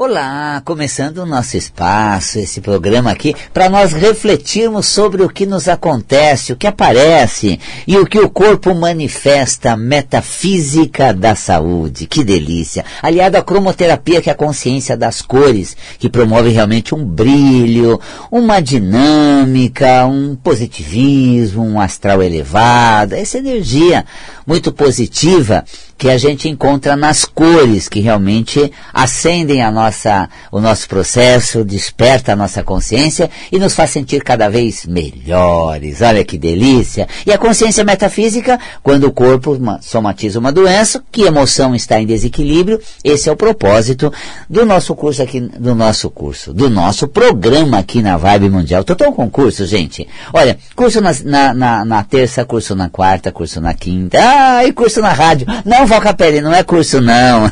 Olá, 0.00 0.62
começando 0.64 1.18
o 1.18 1.26
nosso 1.26 1.56
espaço, 1.56 2.38
esse 2.38 2.60
programa 2.60 3.10
aqui, 3.10 3.34
para 3.52 3.68
nós 3.68 3.92
refletirmos 3.92 4.86
sobre 4.86 5.24
o 5.24 5.28
que 5.28 5.44
nos 5.44 5.66
acontece, 5.66 6.52
o 6.52 6.56
que 6.56 6.68
aparece 6.68 7.58
e 7.84 7.98
o 7.98 8.06
que 8.06 8.20
o 8.20 8.30
corpo 8.30 8.72
manifesta, 8.76 9.76
metafísica 9.76 11.12
da 11.12 11.34
saúde. 11.34 12.06
Que 12.06 12.22
delícia! 12.22 12.84
Aliado 13.02 13.38
à 13.38 13.42
cromoterapia, 13.42 14.22
que 14.22 14.30
é 14.30 14.32
a 14.32 14.36
consciência 14.36 14.96
das 14.96 15.20
cores, 15.20 15.76
que 15.98 16.08
promove 16.08 16.50
realmente 16.50 16.94
um 16.94 17.04
brilho, 17.04 18.00
uma 18.30 18.60
dinâmica, 18.60 20.06
um 20.06 20.36
positivismo, 20.36 21.64
um 21.64 21.80
astral 21.80 22.22
elevado, 22.22 23.14
essa 23.14 23.38
energia 23.38 24.06
muito 24.46 24.72
positiva 24.72 25.64
que 25.98 26.08
a 26.08 26.16
gente 26.16 26.48
encontra 26.48 26.94
nas 26.94 27.24
cores 27.24 27.88
que 27.88 27.98
realmente 27.98 28.72
acendem 28.94 29.62
a 29.62 29.70
nossa, 29.70 30.28
o 30.52 30.60
nosso 30.60 30.88
processo, 30.88 31.64
desperta 31.64 32.32
a 32.32 32.36
nossa 32.36 32.62
consciência 32.62 33.28
e 33.50 33.58
nos 33.58 33.74
faz 33.74 33.90
sentir 33.90 34.22
cada 34.22 34.48
vez 34.48 34.86
melhores. 34.86 36.00
Olha 36.00 36.24
que 36.24 36.38
delícia! 36.38 37.08
E 37.26 37.32
a 37.32 37.36
consciência 37.36 37.82
metafísica, 37.82 38.60
quando 38.80 39.08
o 39.08 39.12
corpo 39.12 39.58
somatiza 39.80 40.38
uma 40.38 40.52
doença, 40.52 41.02
que 41.10 41.22
emoção 41.22 41.74
está 41.74 42.00
em 42.00 42.06
desequilíbrio, 42.06 42.80
esse 43.02 43.28
é 43.28 43.32
o 43.32 43.36
propósito 43.36 44.12
do 44.48 44.64
nosso 44.64 44.94
curso 44.94 45.20
aqui, 45.20 45.40
do 45.40 45.74
nosso 45.74 46.08
curso, 46.08 46.54
do 46.54 46.70
nosso 46.70 47.08
programa 47.08 47.78
aqui 47.78 48.00
na 48.02 48.16
Vibe 48.16 48.50
Mundial. 48.50 48.84
Tô 48.84 48.94
tão 48.94 49.12
com 49.12 49.28
curso, 49.28 49.66
gente. 49.66 50.06
Olha, 50.32 50.56
curso 50.76 51.00
na, 51.00 51.10
na, 51.24 51.54
na, 51.54 51.84
na 51.84 52.04
terça, 52.04 52.44
curso 52.44 52.76
na 52.76 52.88
quarta, 52.88 53.32
curso 53.32 53.60
na 53.60 53.74
quinta, 53.74 54.18
ah, 54.20 54.64
e 54.64 54.72
curso 54.72 55.00
na 55.00 55.12
rádio. 55.12 55.46
Não 55.64 55.87
Foca 55.88 56.12
Pele, 56.12 56.42
não 56.42 56.52
é 56.52 56.62
curso 56.62 57.00
não. 57.00 57.50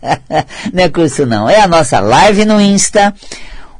não 0.72 0.84
é 0.84 0.88
curso 0.88 1.26
não. 1.26 1.50
É 1.50 1.60
a 1.60 1.68
nossa 1.68 2.00
live 2.00 2.46
no 2.46 2.58
Insta, 2.58 3.14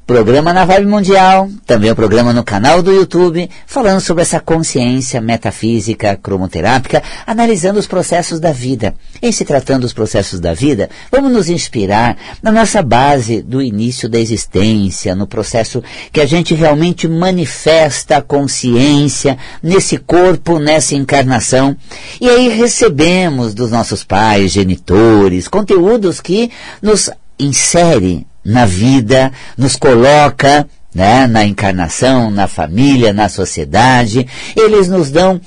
programa 0.08 0.54
na 0.54 0.64
Vibe 0.64 0.86
Mundial, 0.86 1.50
também 1.66 1.90
o 1.90 1.94
programa 1.94 2.32
no 2.32 2.42
canal 2.42 2.80
do 2.80 2.90
YouTube, 2.90 3.50
falando 3.66 4.00
sobre 4.00 4.22
essa 4.22 4.40
consciência 4.40 5.20
metafísica 5.20 6.16
cromoterápica, 6.16 7.02
analisando 7.26 7.78
os 7.78 7.86
processos 7.86 8.40
da 8.40 8.50
vida. 8.50 8.94
Em 9.20 9.30
se 9.30 9.44
tratando 9.44 9.82
dos 9.82 9.92
processos 9.92 10.40
da 10.40 10.54
vida, 10.54 10.88
vamos 11.12 11.30
nos 11.30 11.50
inspirar 11.50 12.16
na 12.42 12.50
nossa 12.50 12.80
base 12.80 13.42
do 13.42 13.60
início 13.60 14.08
da 14.08 14.18
existência, 14.18 15.14
no 15.14 15.26
processo 15.26 15.84
que 16.10 16.22
a 16.22 16.26
gente 16.26 16.54
realmente 16.54 17.06
manifesta 17.06 18.16
a 18.16 18.22
consciência 18.22 19.36
nesse 19.62 19.98
corpo, 19.98 20.58
nessa 20.58 20.94
encarnação. 20.94 21.76
E 22.18 22.30
aí 22.30 22.48
recebemos 22.48 23.52
dos 23.52 23.70
nossos 23.70 24.04
pais, 24.04 24.52
genitores, 24.52 25.48
conteúdos 25.48 26.18
que 26.18 26.50
nos 26.80 27.10
insere 27.38 28.26
na 28.48 28.64
vida, 28.64 29.30
nos 29.56 29.76
coloca 29.76 30.66
né, 30.94 31.26
na 31.26 31.44
encarnação, 31.44 32.30
na 32.30 32.48
família, 32.48 33.12
na 33.12 33.28
sociedade. 33.28 34.26
Eles 34.56 34.88
nos 34.88 35.10
dão 35.10 35.40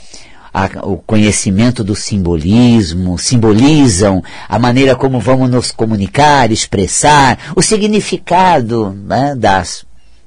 a, 0.54 0.70
o 0.84 0.98
conhecimento 0.98 1.84
do 1.84 1.96
simbolismo, 1.96 3.18
simbolizam 3.18 4.24
a 4.48 4.60
maneira 4.60 4.96
como 4.96 5.20
vamos 5.20 5.50
nos 5.50 5.72
comunicar, 5.72 6.52
expressar, 6.52 7.40
o 7.56 7.62
significado 7.62 8.94
né, 8.94 9.34
das, 9.36 9.84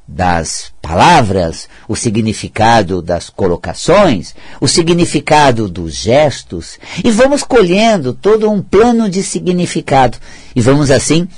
das 0.09 0.72
palavras, 0.83 1.69
o 1.86 1.94
significado 1.94 3.00
das 3.00 3.31
colocações, 3.31 4.34
o 4.61 4.66
significado 4.66 5.69
dos 5.69 5.94
gestos, 5.94 6.78
e 7.05 7.11
vamos 7.11 7.44
colhendo 7.44 8.12
todo 8.12 8.50
um 8.50 8.61
plano 8.61 9.09
de 9.09 9.22
significado. 9.22 10.19
E 10.56 10.61
vamos 10.61 10.91
assim 10.91 11.28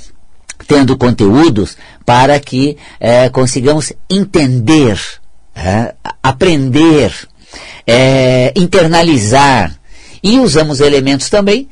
tendo 0.66 0.96
conteúdos 0.96 1.76
para 2.04 2.38
que 2.40 2.76
é, 3.00 3.28
consigamos 3.28 3.92
entender, 4.10 4.98
é, 5.54 5.94
aprender, 6.22 7.12
é, 7.86 8.52
internalizar. 8.56 9.78
E 10.22 10.38
usamos 10.38 10.80
elementos 10.80 11.30
também 11.30 11.68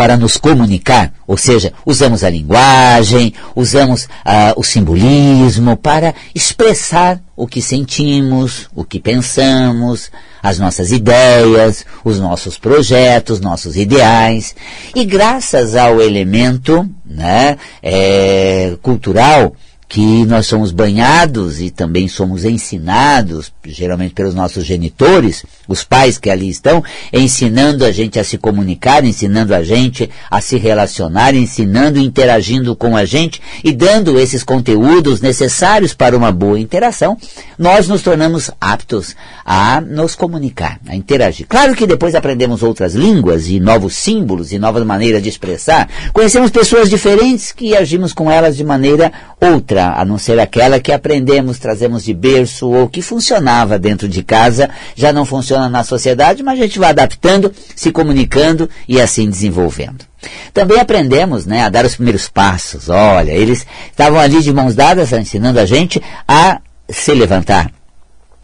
para 0.00 0.16
nos 0.16 0.38
comunicar, 0.38 1.12
ou 1.26 1.36
seja, 1.36 1.74
usamos 1.84 2.24
a 2.24 2.30
linguagem, 2.30 3.34
usamos 3.54 4.08
ah, 4.24 4.54
o 4.56 4.64
simbolismo 4.64 5.76
para 5.76 6.14
expressar 6.34 7.20
o 7.36 7.46
que 7.46 7.60
sentimos, 7.60 8.66
o 8.74 8.82
que 8.82 8.98
pensamos, 8.98 10.10
as 10.42 10.58
nossas 10.58 10.90
ideias, 10.90 11.84
os 12.02 12.18
nossos 12.18 12.56
projetos, 12.56 13.40
nossos 13.40 13.76
ideais. 13.76 14.56
E 14.94 15.04
graças 15.04 15.76
ao 15.76 16.00
elemento 16.00 16.88
né, 17.04 17.58
é, 17.82 18.74
cultural, 18.80 19.54
que 19.90 20.24
nós 20.24 20.46
somos 20.46 20.70
banhados 20.70 21.60
e 21.60 21.68
também 21.68 22.06
somos 22.06 22.44
ensinados, 22.44 23.52
geralmente 23.66 24.14
pelos 24.14 24.36
nossos 24.36 24.64
genitores, 24.64 25.44
os 25.70 25.84
pais 25.84 26.18
que 26.18 26.28
ali 26.28 26.48
estão, 26.48 26.82
ensinando 27.12 27.84
a 27.84 27.92
gente 27.92 28.18
a 28.18 28.24
se 28.24 28.36
comunicar, 28.36 29.04
ensinando 29.04 29.54
a 29.54 29.62
gente 29.62 30.10
a 30.28 30.40
se 30.40 30.56
relacionar, 30.56 31.32
ensinando 31.32 32.00
interagindo 32.00 32.74
com 32.74 32.96
a 32.96 33.04
gente 33.04 33.40
e 33.62 33.72
dando 33.72 34.18
esses 34.18 34.42
conteúdos 34.42 35.20
necessários 35.20 35.94
para 35.94 36.16
uma 36.16 36.32
boa 36.32 36.58
interação, 36.58 37.16
nós 37.56 37.86
nos 37.86 38.02
tornamos 38.02 38.50
aptos 38.60 39.14
a 39.44 39.80
nos 39.80 40.16
comunicar, 40.16 40.80
a 40.88 40.96
interagir. 40.96 41.46
Claro 41.48 41.76
que 41.76 41.86
depois 41.86 42.16
aprendemos 42.16 42.64
outras 42.64 42.94
línguas 42.94 43.46
e 43.48 43.60
novos 43.60 43.94
símbolos 43.94 44.52
e 44.52 44.58
novas 44.58 44.84
maneiras 44.84 45.22
de 45.22 45.28
expressar, 45.28 45.88
conhecemos 46.12 46.50
pessoas 46.50 46.90
diferentes 46.90 47.52
que 47.52 47.76
agimos 47.76 48.12
com 48.12 48.28
elas 48.28 48.56
de 48.56 48.64
maneira 48.64 49.12
outra 49.40 49.94
a 49.94 50.04
não 50.04 50.18
ser 50.18 50.40
aquela 50.40 50.80
que 50.80 50.90
aprendemos, 50.90 51.60
trazemos 51.60 52.04
de 52.04 52.12
berço 52.12 52.68
ou 52.68 52.88
que 52.88 53.00
funcionava 53.00 53.78
dentro 53.78 54.08
de 54.08 54.24
casa, 54.24 54.68
já 54.96 55.12
não 55.12 55.24
funciona 55.24 55.59
na 55.68 55.84
sociedade, 55.84 56.42
mas 56.42 56.58
a 56.58 56.62
gente 56.62 56.78
vai 56.78 56.90
adaptando, 56.90 57.52
se 57.74 57.92
comunicando 57.92 58.68
e 58.88 59.00
assim 59.00 59.28
desenvolvendo. 59.28 60.04
Também 60.52 60.78
aprendemos 60.78 61.46
né, 61.46 61.62
a 61.62 61.68
dar 61.68 61.84
os 61.84 61.94
primeiros 61.94 62.28
passos. 62.28 62.88
Olha, 62.88 63.32
eles 63.32 63.66
estavam 63.90 64.18
ali 64.18 64.42
de 64.42 64.52
mãos 64.52 64.74
dadas 64.74 65.12
ensinando 65.12 65.58
a 65.58 65.66
gente 65.66 66.02
a 66.26 66.60
se 66.88 67.12
levantar, 67.12 67.70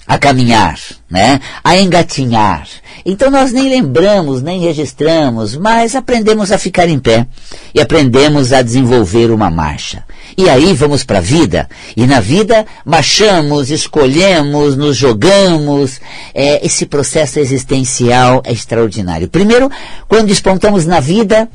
a 0.06 0.18
caminhar, 0.18 0.78
né, 1.10 1.40
a 1.62 1.76
engatinhar. 1.76 2.66
Então 3.04 3.30
nós 3.30 3.52
nem 3.52 3.68
lembramos, 3.68 4.42
nem 4.42 4.60
registramos, 4.60 5.56
mas 5.56 5.94
aprendemos 5.94 6.50
a 6.50 6.58
ficar 6.58 6.88
em 6.88 6.98
pé 6.98 7.26
e 7.74 7.80
aprendemos 7.80 8.52
a 8.52 8.62
desenvolver 8.62 9.30
uma 9.30 9.50
marcha. 9.50 10.04
E 10.36 10.48
aí 10.48 10.72
vamos 10.72 11.04
para 11.04 11.18
a 11.18 11.22
vida, 11.22 11.68
e 11.96 12.06
na 12.06 12.20
vida 12.20 12.66
marchamos, 12.84 13.70
escolhemos, 13.70 14.76
nos 14.76 14.96
jogamos. 14.96 16.00
É, 16.34 16.64
esse 16.64 16.86
processo 16.86 17.38
existencial 17.38 18.42
é 18.44 18.52
extraordinário. 18.52 19.28
Primeiro, 19.28 19.70
quando 20.08 20.28
despontamos 20.28 20.86
na 20.86 21.00
vida, 21.00 21.48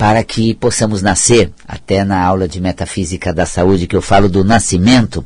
para 0.00 0.24
que 0.24 0.54
possamos 0.54 1.02
nascer, 1.02 1.52
até 1.68 2.04
na 2.04 2.22
aula 2.24 2.48
de 2.48 2.58
metafísica 2.58 3.34
da 3.34 3.44
saúde 3.44 3.86
que 3.86 3.94
eu 3.94 4.00
falo 4.00 4.30
do 4.30 4.42
nascimento, 4.42 5.22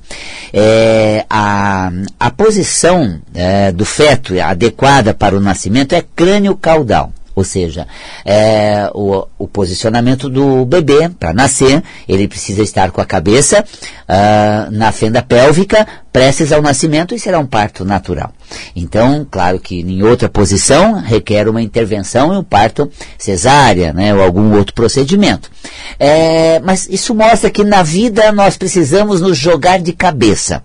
é, 0.52 1.24
a, 1.30 1.92
a 2.18 2.30
posição 2.32 3.20
é, 3.32 3.70
do 3.70 3.84
feto 3.84 4.34
adequada 4.40 5.14
para 5.14 5.36
o 5.36 5.40
nascimento 5.40 5.94
é 5.94 6.02
crânio 6.16 6.56
caudal. 6.56 7.12
Ou 7.34 7.42
seja, 7.42 7.86
é, 8.24 8.88
o, 8.94 9.26
o, 9.36 9.48
posicionamento 9.48 10.28
do 10.28 10.64
bebê 10.64 11.08
para 11.08 11.32
nascer, 11.32 11.82
ele 12.08 12.28
precisa 12.28 12.62
estar 12.62 12.92
com 12.92 13.00
a 13.00 13.04
cabeça 13.04 13.64
uh, 14.08 14.70
na 14.70 14.92
fenda 14.92 15.20
pélvica, 15.20 15.86
prestes 16.12 16.52
ao 16.52 16.62
nascimento 16.62 17.12
e 17.12 17.18
será 17.18 17.40
um 17.40 17.46
parto 17.46 17.84
natural. 17.84 18.32
Então, 18.76 19.26
claro 19.28 19.58
que 19.58 19.80
em 19.80 20.02
outra 20.04 20.28
posição 20.28 21.00
requer 21.00 21.48
uma 21.48 21.60
intervenção 21.60 22.32
e 22.32 22.36
um 22.36 22.44
parto 22.44 22.88
cesárea, 23.18 23.92
né, 23.92 24.14
ou 24.14 24.22
algum 24.22 24.54
outro 24.54 24.72
procedimento. 24.72 25.50
É, 25.98 26.60
mas 26.60 26.88
isso 26.88 27.14
mostra 27.14 27.50
que 27.50 27.64
na 27.64 27.82
vida 27.82 28.30
nós 28.30 28.56
precisamos 28.56 29.20
nos 29.20 29.36
jogar 29.36 29.80
de 29.80 29.92
cabeça. 29.92 30.62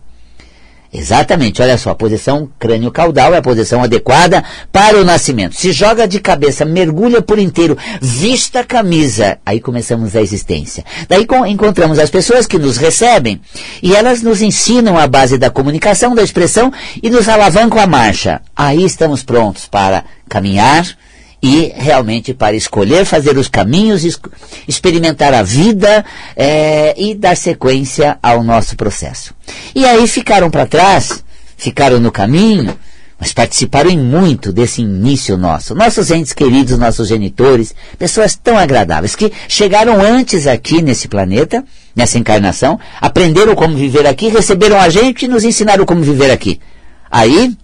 Exatamente, 0.92 1.62
olha 1.62 1.78
só, 1.78 1.92
a 1.92 1.96
posição 1.96 2.50
crânio-caudal 2.58 3.36
é 3.36 3.38
a 3.38 3.42
posição 3.44 3.84
adequada 3.84 4.44
para 4.72 4.98
o 4.98 5.06
nascimento. 5.06 5.56
Se 5.56 5.72
joga 5.72 6.08
de 6.08 6.20
cabeça, 6.20 6.66
mergulha 6.66 7.22
por 7.22 7.38
inteiro, 7.38 7.78
vista 8.02 8.62
a 8.62 8.64
camisa, 8.64 9.38
aí 9.46 9.60
começamos 9.60 10.16
a 10.16 10.22
existência. 10.22 10.84
Daí 11.08 11.28
encontramos 11.48 12.00
as 12.00 12.10
pessoas 12.10 12.48
que 12.48 12.58
nos 12.58 12.78
recebem 12.78 13.40
e 13.84 13.96
elas 13.96 14.24
nos 14.24 14.42
ensinam 14.42 14.98
a 14.98 15.06
base 15.06 15.38
da 15.38 15.52
comunicação, 15.52 16.16
da 16.16 16.24
expressão 16.24 16.74
e 17.04 17.10
nos 17.10 17.30
alavancam 17.30 17.80
a 17.80 17.86
marcha. 17.86 18.42
Aí 18.56 18.84
estamos 18.84 19.22
prontos 19.22 19.68
para 19.68 20.04
caminhar, 20.28 20.88
e 21.42 21.72
realmente 21.76 22.34
para 22.34 22.56
escolher 22.56 23.06
fazer 23.06 23.38
os 23.38 23.48
caminhos, 23.48 24.04
experimentar 24.68 25.34
a 25.34 25.42
vida 25.42 26.04
é, 26.36 26.94
e 26.98 27.16
dar 27.16 27.36
sequência 27.36 28.18
ao 28.22 28.44
nosso 28.44 28.76
processo. 28.76 29.34
E 29.74 29.86
aí 29.86 30.08
ficaram 30.08 30.50
para 30.50 30.66
trás, 30.66 31.24
ficaram 31.58 32.00
no 32.00 32.12
caminho, 32.12 32.78
mas 33.20 33.34
participaram 33.34 33.92
muito 33.98 34.52
desse 34.52 34.82
início 34.82 35.38
nosso. 35.38 35.76
Nossos 35.76 36.10
entes 36.12 36.34
queridos, 36.34 36.78
nossos 36.78 37.08
genitores, 37.08 37.76
pessoas 37.98 38.36
tão 38.36 38.58
agradáveis 38.58 39.16
que 39.16 39.32
chegaram 39.48 40.02
antes 40.02 40.48
aqui 40.48 40.82
nesse 40.82 41.08
planeta, 41.08 41.64
nessa 41.96 42.18
encarnação, 42.18 42.80
aprenderam 43.02 43.56
como 43.56 43.76
viver 43.76 44.08
aqui, 44.08 44.30
receberam 44.30 44.80
a 44.80 44.88
gente 44.88 45.26
e 45.26 45.28
nos 45.28 45.44
ensinaram 45.44 45.86
como 45.86 46.02
viver 46.02 46.32
aqui. 46.32 46.60
Aí, 47.12 47.56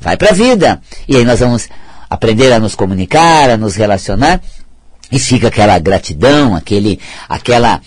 vai 0.00 0.16
para 0.16 0.30
a 0.30 0.34
vida. 0.34 0.80
E 1.06 1.16
aí 1.16 1.24
nós 1.24 1.40
vamos 1.40 1.68
aprender 2.08 2.52
a 2.52 2.58
nos 2.58 2.76
comunicar, 2.76 3.50
a 3.50 3.56
nos 3.56 3.76
relacionar 3.76 4.40
e 5.10 5.18
fica 5.18 5.48
aquela 5.48 5.78
gratidão, 5.78 6.54
aquele, 6.54 7.00
aquela, 7.28 7.76
uh, 7.76 7.80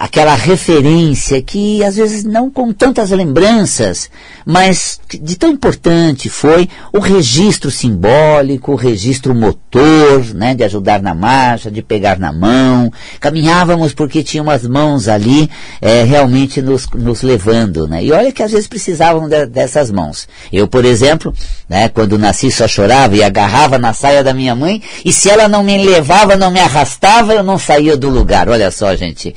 aquela 0.00 0.34
referência 0.34 1.42
que 1.42 1.84
às 1.84 1.96
vezes 1.96 2.24
não 2.24 2.50
com 2.50 2.72
tantas 2.72 3.10
lembranças, 3.10 4.10
mas 4.46 4.98
de 5.08 5.36
tão 5.36 5.50
importante 5.50 6.30
foi 6.30 6.68
o 6.92 6.98
registro 6.98 7.70
simbólico, 7.70 8.72
o 8.72 8.76
registro 8.76 9.34
motor, 9.34 10.24
né, 10.34 10.54
de 10.54 10.64
ajudar 10.64 11.02
na 11.02 11.14
marcha, 11.14 11.70
de 11.70 11.82
pegar 11.82 12.18
na 12.18 12.32
mão. 12.32 12.90
Caminhávamos 13.20 13.92
porque 13.92 14.22
tinha 14.22 14.42
umas 14.42 14.66
mãos 14.66 15.08
ali 15.08 15.50
é, 15.80 16.02
realmente 16.04 16.62
nos, 16.62 16.88
nos 16.94 17.22
levando, 17.22 17.86
né? 17.86 18.02
E 18.02 18.12
olha 18.12 18.32
que 18.32 18.42
às 18.42 18.52
vezes 18.52 18.66
precisavam 18.66 19.28
de, 19.28 19.46
dessas 19.46 19.90
mãos. 19.90 20.26
Eu, 20.52 20.66
por 20.66 20.84
exemplo, 20.84 21.34
né, 21.68 21.88
quando 21.88 22.18
nasci 22.18 22.50
só 22.50 22.66
chorava 22.66 23.14
e 23.14 23.22
agarrava 23.22 23.78
na 23.78 23.92
saia 23.92 24.24
da 24.24 24.32
minha 24.32 24.54
mãe 24.54 24.82
e 25.04 25.12
se 25.12 25.28
ela 25.28 25.48
não 25.48 25.62
me 25.62 25.84
levava, 25.84 26.36
não 26.36 26.50
me 26.50 26.61
arrastava, 26.64 27.34
eu 27.34 27.42
não 27.42 27.58
saía 27.58 27.96
do 27.96 28.08
lugar. 28.08 28.48
Olha 28.48 28.70
só, 28.70 28.94
gente. 28.96 29.34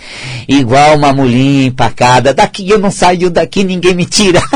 Igual 0.47 0.95
uma 0.95 1.13
mulher 1.13 1.67
empacada. 1.67 2.33
Daqui 2.33 2.69
eu 2.69 2.79
não 2.79 2.91
saio, 2.91 3.29
daqui 3.29 3.63
ninguém 3.63 3.93
me 3.93 4.05
tira. 4.05 4.41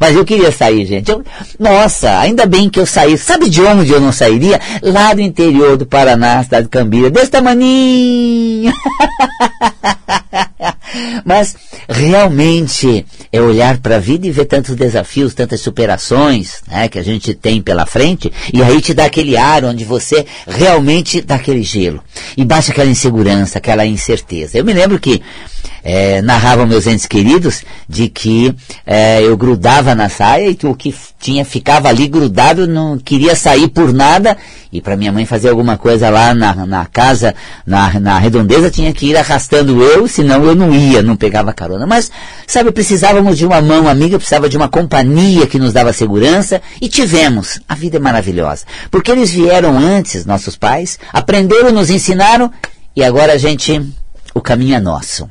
Mas 0.00 0.14
eu 0.14 0.24
queria 0.24 0.52
sair, 0.52 0.86
gente. 0.86 1.10
Eu, 1.10 1.24
nossa, 1.58 2.18
ainda 2.18 2.46
bem 2.46 2.70
que 2.70 2.78
eu 2.78 2.86
saí. 2.86 3.18
Sabe 3.18 3.48
de 3.48 3.60
onde 3.62 3.90
eu 3.90 4.00
não 4.00 4.12
sairia? 4.12 4.60
Lá 4.82 5.14
do 5.14 5.20
interior 5.20 5.76
do 5.76 5.86
Paraná, 5.86 6.42
cidade 6.42 6.64
de 6.64 6.70
Cambira. 6.70 7.10
Desse 7.10 7.30
tamaninho. 7.30 8.72
Mas 11.24 11.56
realmente 11.88 13.06
é 13.32 13.40
olhar 13.40 13.78
para 13.78 13.96
a 13.96 14.00
vida 14.00 14.26
e 14.26 14.30
ver 14.30 14.44
tantos 14.44 14.76
desafios, 14.76 15.34
tantas 15.34 15.60
superações 15.60 16.62
né, 16.66 16.88
que 16.88 16.98
a 16.98 17.02
gente 17.02 17.32
tem 17.32 17.62
pela 17.62 17.86
frente, 17.86 18.30
e 18.52 18.62
aí 18.62 18.80
te 18.80 18.92
dá 18.92 19.06
aquele 19.06 19.36
ar 19.36 19.64
onde 19.64 19.84
você 19.84 20.26
realmente 20.46 21.22
dá 21.22 21.36
aquele 21.36 21.62
gelo. 21.62 22.02
E 22.36 22.44
baixa 22.44 22.72
aquela 22.72 22.90
insegurança, 22.90 23.58
aquela 23.58 23.86
incerteza. 23.86 24.58
Eu 24.58 24.64
me 24.64 24.72
lembro 24.72 25.00
que 25.00 25.22
é, 25.88 26.20
narravam 26.20 26.66
meus 26.66 26.86
entes 26.86 27.06
queridos 27.06 27.64
de 27.88 28.10
que 28.10 28.54
é, 28.84 29.22
eu 29.22 29.34
grudava 29.38 29.94
na 29.94 30.10
saia 30.10 30.50
e 30.50 30.54
que 30.54 30.66
o 30.66 30.74
que 30.74 30.94
tinha 31.18 31.46
ficava 31.46 31.88
ali 31.88 32.06
grudado 32.06 32.66
não 32.66 32.98
queria 32.98 33.34
sair 33.34 33.68
por 33.68 33.90
nada 33.90 34.36
e 34.70 34.82
para 34.82 34.98
minha 34.98 35.10
mãe 35.10 35.24
fazer 35.24 35.48
alguma 35.48 35.78
coisa 35.78 36.10
lá 36.10 36.34
na, 36.34 36.66
na 36.66 36.84
casa, 36.84 37.34
na, 37.66 37.98
na 37.98 38.18
redondeza, 38.18 38.70
tinha 38.70 38.92
que 38.92 39.06
ir 39.06 39.16
arrastando 39.16 39.82
eu, 39.82 40.06
senão 40.06 40.44
eu 40.44 40.54
não 40.54 40.74
ia, 40.74 41.02
não 41.02 41.16
pegava 41.16 41.54
carona. 41.54 41.86
Mas, 41.86 42.12
sabe, 42.46 42.70
precisávamos 42.70 43.38
de 43.38 43.46
uma 43.46 43.62
mão 43.62 43.88
amiga, 43.88 44.18
precisava 44.18 44.46
de 44.46 44.58
uma 44.58 44.68
companhia 44.68 45.46
que 45.46 45.58
nos 45.58 45.72
dava 45.72 45.94
segurança 45.94 46.60
e 46.82 46.88
tivemos. 46.90 47.60
A 47.66 47.74
vida 47.74 47.96
é 47.96 48.00
maravilhosa. 48.00 48.66
Porque 48.90 49.10
eles 49.10 49.30
vieram 49.30 49.78
antes, 49.78 50.26
nossos 50.26 50.54
pais, 50.54 50.98
aprenderam, 51.14 51.72
nos 51.72 51.88
ensinaram 51.88 52.52
e 52.94 53.02
agora 53.02 53.32
a 53.32 53.38
gente, 53.38 53.82
o 54.34 54.42
caminho 54.42 54.76
é 54.76 54.80
nosso. 54.80 55.26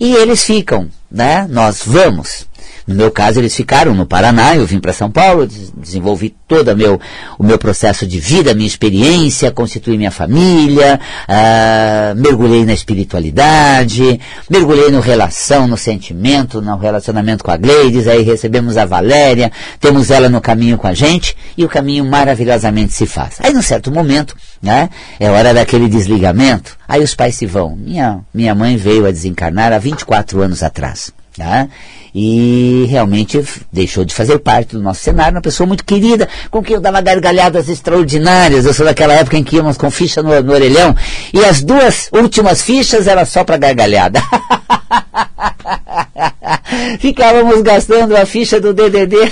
E 0.00 0.14
eles 0.14 0.42
ficam, 0.42 0.88
né? 1.10 1.46
Nós 1.48 1.82
vamos. 1.84 2.46
No 2.86 2.94
meu 2.94 3.10
caso, 3.10 3.38
eles 3.38 3.54
ficaram 3.54 3.94
no 3.94 4.06
Paraná, 4.06 4.56
eu 4.56 4.66
vim 4.66 4.80
para 4.80 4.92
São 4.92 5.10
Paulo, 5.10 5.48
desenvolvi 5.76 6.34
todo 6.48 6.76
meu, 6.76 7.00
o 7.38 7.44
meu 7.44 7.58
processo 7.58 8.06
de 8.06 8.18
vida, 8.18 8.54
minha 8.54 8.66
experiência, 8.66 9.50
constituí 9.50 9.96
minha 9.96 10.10
família, 10.10 10.98
uh, 11.28 12.20
mergulhei 12.20 12.64
na 12.64 12.74
espiritualidade, 12.74 14.20
mergulhei 14.50 14.90
no 14.90 15.00
relação, 15.00 15.68
no 15.68 15.76
sentimento, 15.76 16.60
no 16.60 16.76
relacionamento 16.76 17.44
com 17.44 17.50
a 17.50 17.56
Gleides, 17.56 18.08
aí 18.08 18.22
recebemos 18.22 18.76
a 18.76 18.84
Valéria, 18.84 19.52
temos 19.78 20.10
ela 20.10 20.28
no 20.28 20.40
caminho 20.40 20.76
com 20.76 20.88
a 20.88 20.94
gente, 20.94 21.36
e 21.56 21.64
o 21.64 21.68
caminho 21.68 22.04
maravilhosamente 22.04 22.92
se 22.92 23.06
faz. 23.06 23.36
Aí, 23.40 23.52
num 23.52 23.62
certo 23.62 23.92
momento, 23.92 24.36
né, 24.60 24.90
é 25.20 25.30
hora 25.30 25.54
daquele 25.54 25.88
desligamento, 25.88 26.76
aí 26.88 27.02
os 27.02 27.14
pais 27.14 27.36
se 27.36 27.46
vão. 27.46 27.76
Minha, 27.76 28.20
minha 28.34 28.54
mãe 28.54 28.76
veio 28.76 29.06
a 29.06 29.10
desencarnar 29.10 29.72
há 29.72 29.78
24 29.78 30.42
anos 30.42 30.62
atrás. 30.62 31.12
Tá? 31.36 31.68
E 32.14 32.86
realmente 32.90 33.42
deixou 33.72 34.04
de 34.04 34.14
fazer 34.14 34.38
parte 34.38 34.76
do 34.76 34.82
nosso 34.82 35.00
cenário, 35.00 35.34
uma 35.34 35.40
pessoa 35.40 35.66
muito 35.66 35.82
querida, 35.82 36.28
com 36.50 36.62
quem 36.62 36.76
eu 36.76 36.80
dava 36.80 37.00
gargalhadas 37.00 37.70
extraordinárias. 37.70 38.66
Eu 38.66 38.74
sou 38.74 38.84
daquela 38.84 39.14
época 39.14 39.38
em 39.38 39.44
que 39.44 39.56
íamos 39.56 39.78
com 39.78 39.90
ficha 39.90 40.22
no, 40.22 40.42
no 40.42 40.52
orelhão, 40.52 40.94
e 41.32 41.42
as 41.42 41.62
duas 41.62 42.10
últimas 42.12 42.62
fichas 42.62 43.06
eram 43.06 43.24
só 43.24 43.44
para 43.44 43.56
gargalhada. 43.56 44.20
Ficávamos 46.98 47.62
gastando 47.62 48.16
a 48.16 48.26
ficha 48.26 48.60
do 48.60 48.72
DDD. 48.72 49.16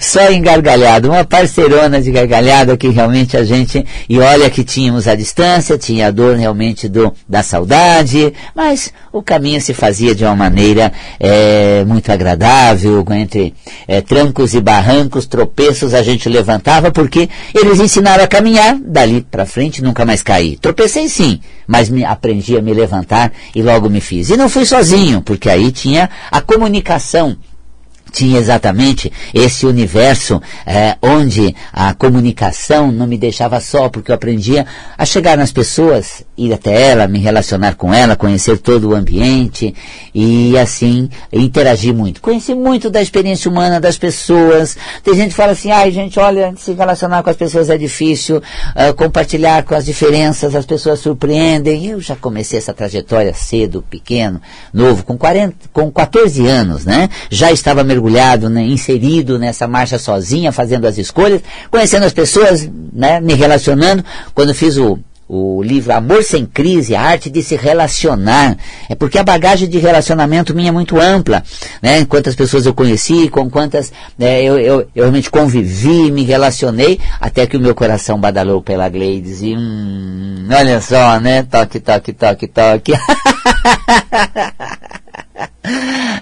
Só 0.00 0.30
em 0.30 0.40
gargalhada, 0.40 1.08
uma 1.08 1.24
parceirona 1.24 2.00
de 2.00 2.10
gargalhada 2.10 2.76
que 2.76 2.88
realmente 2.88 3.36
a 3.36 3.44
gente, 3.44 3.84
e 4.08 4.18
olha 4.18 4.50
que 4.50 4.64
tínhamos 4.64 5.06
a 5.06 5.14
distância, 5.14 5.78
tinha 5.78 6.08
a 6.08 6.10
dor 6.10 6.36
realmente 6.36 6.88
do, 6.88 7.14
da 7.28 7.42
saudade, 7.42 8.32
mas 8.54 8.92
o 9.12 9.22
caminho 9.22 9.60
se 9.60 9.74
fazia 9.74 10.14
de 10.14 10.24
uma 10.24 10.34
maneira 10.34 10.92
é, 11.20 11.84
muito 11.84 12.10
agradável, 12.10 13.04
entre 13.10 13.54
é, 13.86 14.00
trancos 14.00 14.54
e 14.54 14.60
barrancos, 14.60 15.26
tropeços 15.26 15.94
a 15.94 16.02
gente 16.02 16.28
levantava, 16.28 16.90
porque 16.90 17.28
eles 17.54 17.78
ensinaram 17.78 18.24
a 18.24 18.28
caminhar, 18.28 18.78
dali 18.80 19.24
para 19.30 19.44
frente 19.44 19.82
nunca 19.82 20.04
mais 20.04 20.22
caí. 20.22 20.56
Tropecei 20.56 21.08
sim, 21.08 21.40
mas 21.66 21.88
me, 21.88 22.04
aprendi 22.04 22.56
a 22.56 22.62
me 22.62 22.72
levantar 22.72 23.32
e 23.54 23.62
logo 23.62 23.90
me 23.90 24.00
fiz. 24.00 24.30
E 24.30 24.36
não 24.36 24.48
fui 24.48 24.64
sozinho, 24.64 24.81
porque 25.22 25.48
aí 25.48 25.70
tinha 25.70 26.10
a 26.30 26.40
comunicação 26.40 27.36
tinha 28.12 28.38
exatamente 28.38 29.10
esse 29.32 29.66
universo 29.66 30.40
é, 30.66 30.96
onde 31.02 31.54
a 31.72 31.94
comunicação 31.94 32.92
não 32.92 33.06
me 33.06 33.16
deixava 33.16 33.58
só, 33.60 33.88
porque 33.88 34.10
eu 34.10 34.14
aprendia 34.14 34.66
a 34.96 35.04
chegar 35.04 35.36
nas 35.36 35.50
pessoas, 35.50 36.22
ir 36.36 36.52
até 36.52 36.90
ela, 36.90 37.08
me 37.08 37.18
relacionar 37.18 37.74
com 37.74 37.92
ela, 37.92 38.14
conhecer 38.14 38.58
todo 38.58 38.90
o 38.90 38.94
ambiente 38.94 39.74
e 40.14 40.56
assim 40.58 41.08
interagir 41.32 41.94
muito. 41.94 42.20
Conheci 42.20 42.54
muito 42.54 42.90
da 42.90 43.00
experiência 43.00 43.50
humana 43.50 43.80
das 43.80 43.96
pessoas. 43.96 44.76
Tem 45.02 45.14
gente 45.14 45.30
que 45.30 45.36
fala 45.36 45.52
assim, 45.52 45.70
ai 45.70 45.90
gente, 45.90 46.18
olha, 46.18 46.54
se 46.56 46.72
relacionar 46.72 47.22
com 47.22 47.30
as 47.30 47.36
pessoas 47.36 47.70
é 47.70 47.78
difícil, 47.78 48.38
uh, 48.38 48.94
compartilhar 48.94 49.62
com 49.62 49.74
as 49.74 49.84
diferenças, 49.84 50.54
as 50.54 50.66
pessoas 50.66 51.00
surpreendem. 51.00 51.86
Eu 51.86 52.00
já 52.00 52.16
comecei 52.16 52.58
essa 52.58 52.74
trajetória 52.74 53.32
cedo, 53.32 53.84
pequeno, 53.88 54.40
novo, 54.72 55.04
com 55.04 55.16
40, 55.16 55.54
com 55.72 55.90
14 55.90 56.46
anos, 56.46 56.84
né? 56.84 57.08
Já 57.30 57.50
estava 57.50 57.82
mergulhado, 58.02 58.50
né, 58.50 58.62
inserido 58.62 59.38
nessa 59.38 59.68
marcha 59.68 59.98
sozinha, 59.98 60.50
fazendo 60.50 60.86
as 60.86 60.98
escolhas, 60.98 61.40
conhecendo 61.70 62.04
as 62.04 62.12
pessoas, 62.12 62.68
né, 62.92 63.20
me 63.20 63.34
relacionando. 63.34 64.04
Quando 64.34 64.52
fiz 64.52 64.76
o, 64.76 64.98
o 65.28 65.62
livro 65.62 65.92
Amor 65.92 66.24
Sem 66.24 66.44
Crise, 66.44 66.96
a 66.96 67.00
arte 67.00 67.30
de 67.30 67.42
se 67.42 67.54
relacionar. 67.54 68.56
É 68.88 68.96
porque 68.96 69.18
a 69.18 69.24
bagagem 69.24 69.68
de 69.68 69.78
relacionamento 69.78 70.54
minha 70.54 70.70
é 70.70 70.72
muito 70.72 71.00
ampla, 71.00 71.44
né? 71.80 72.04
Quantas 72.04 72.34
pessoas 72.34 72.66
eu 72.66 72.74
conheci, 72.74 73.28
com 73.28 73.48
quantas 73.48 73.92
né, 74.18 74.42
eu, 74.42 74.58
eu, 74.58 74.80
eu, 74.80 75.04
realmente 75.04 75.30
convivi, 75.30 76.10
me 76.10 76.24
relacionei, 76.24 76.98
até 77.20 77.46
que 77.46 77.56
o 77.56 77.60
meu 77.60 77.74
coração 77.74 78.18
badalou 78.18 78.62
pela 78.62 78.88
Gleides 78.88 79.42
e 79.42 79.54
hum, 79.54 80.48
olha 80.50 80.80
só, 80.80 81.20
né? 81.20 81.44
Toque, 81.44 81.78
toque, 81.78 82.12
toque, 82.12 82.48
toque. 82.48 82.92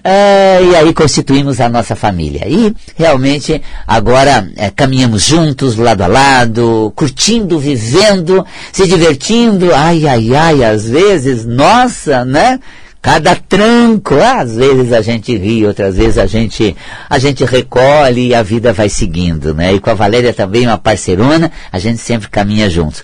É, 0.03 0.61
e 0.63 0.77
aí 0.77 0.93
constituímos 0.93 1.61
a 1.61 1.69
nossa 1.69 1.95
família. 1.95 2.47
E 2.47 2.75
realmente 2.97 3.61
agora 3.87 4.49
é, 4.57 4.71
caminhamos 4.71 5.25
juntos, 5.25 5.77
lado 5.77 6.03
a 6.03 6.07
lado, 6.07 6.93
curtindo, 6.97 7.59
vivendo, 7.59 8.45
se 8.73 8.87
divertindo. 8.87 9.75
Ai, 9.75 10.07
ai, 10.07 10.35
ai, 10.35 10.65
às 10.65 10.89
vezes, 10.89 11.45
nossa, 11.45 12.25
né? 12.25 12.59
Cada 13.03 13.35
tranco, 13.35 14.15
às 14.17 14.57
vezes 14.57 14.93
a 14.93 15.01
gente 15.01 15.35
ri, 15.35 15.67
outras 15.67 15.97
vezes 15.97 16.19
a 16.19 16.27
gente, 16.27 16.77
a 17.09 17.19
gente 17.19 17.43
recolhe 17.47 18.29
e 18.29 18.35
a 18.35 18.43
vida 18.43 18.75
vai 18.75 18.91
seguindo, 18.91 19.55
né? 19.55 19.73
E 19.73 19.81
com 19.81 19.89
a 19.89 19.95
Valéria 19.95 20.35
também, 20.35 20.67
uma 20.67 20.77
parceirona, 20.77 21.51
a 21.73 21.79
gente 21.79 21.99
sempre 21.99 22.29
caminha 22.29 22.69
junto. 22.69 23.03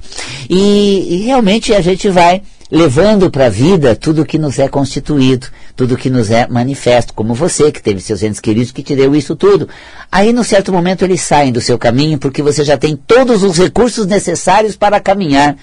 E, 0.51 1.15
e 1.15 1.25
realmente 1.25 1.73
a 1.73 1.81
gente 1.81 2.11
vai 2.11 2.43
levando 2.71 3.31
para 3.31 3.47
a 3.47 3.51
vida 3.51 3.95
tudo 3.95 4.25
que 4.25 4.39
nos 4.39 4.59
é 4.59 4.69
constituído, 4.69 5.47
tudo 5.75 5.97
que 5.97 6.11
nos 6.11 6.31
é 6.31 6.47
manifesto, 6.49 7.15
como 7.15 7.35
você, 7.35 7.71
que 7.71 7.83
teve 7.83 8.01
seus 8.01 8.23
entes 8.23 8.41
queridos, 8.41 8.73
que 8.73 8.83
te 8.83 8.97
deu 8.97 9.15
isso 9.15 9.37
tudo. 9.37 9.69
Aí, 10.11 10.33
no 10.33 10.43
certo 10.43 10.73
momento, 10.73 11.05
eles 11.05 11.21
saem 11.21 11.53
do 11.53 11.61
seu 11.61 11.79
caminho, 11.79 12.19
porque 12.19 12.43
você 12.43 12.65
já 12.65 12.77
tem 12.77 12.97
todos 12.97 13.43
os 13.43 13.57
recursos 13.57 14.07
necessários 14.07 14.77
para 14.77 15.01
caminhar. 15.01 15.57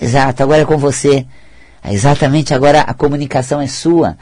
Exato, 0.00 0.42
agora 0.42 0.62
é 0.62 0.64
com 0.64 0.78
você. 0.78 1.26
Exatamente, 1.88 2.52
agora 2.52 2.80
a 2.80 2.94
comunicação 2.94 3.60
é 3.60 3.66
sua. 3.66 4.16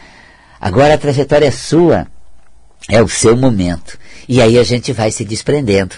Agora 0.61 0.95
a 0.95 0.99
trajetória 0.99 1.47
é 1.47 1.51
sua. 1.51 2.07
É 2.89 3.03
o 3.03 3.09
seu 3.09 3.37
momento. 3.37 3.99
E 4.29 4.41
aí 4.41 4.59
a 4.59 4.65
gente 4.65 4.93
vai 4.93 5.11
se 5.11 5.25
desprendendo. 5.25 5.97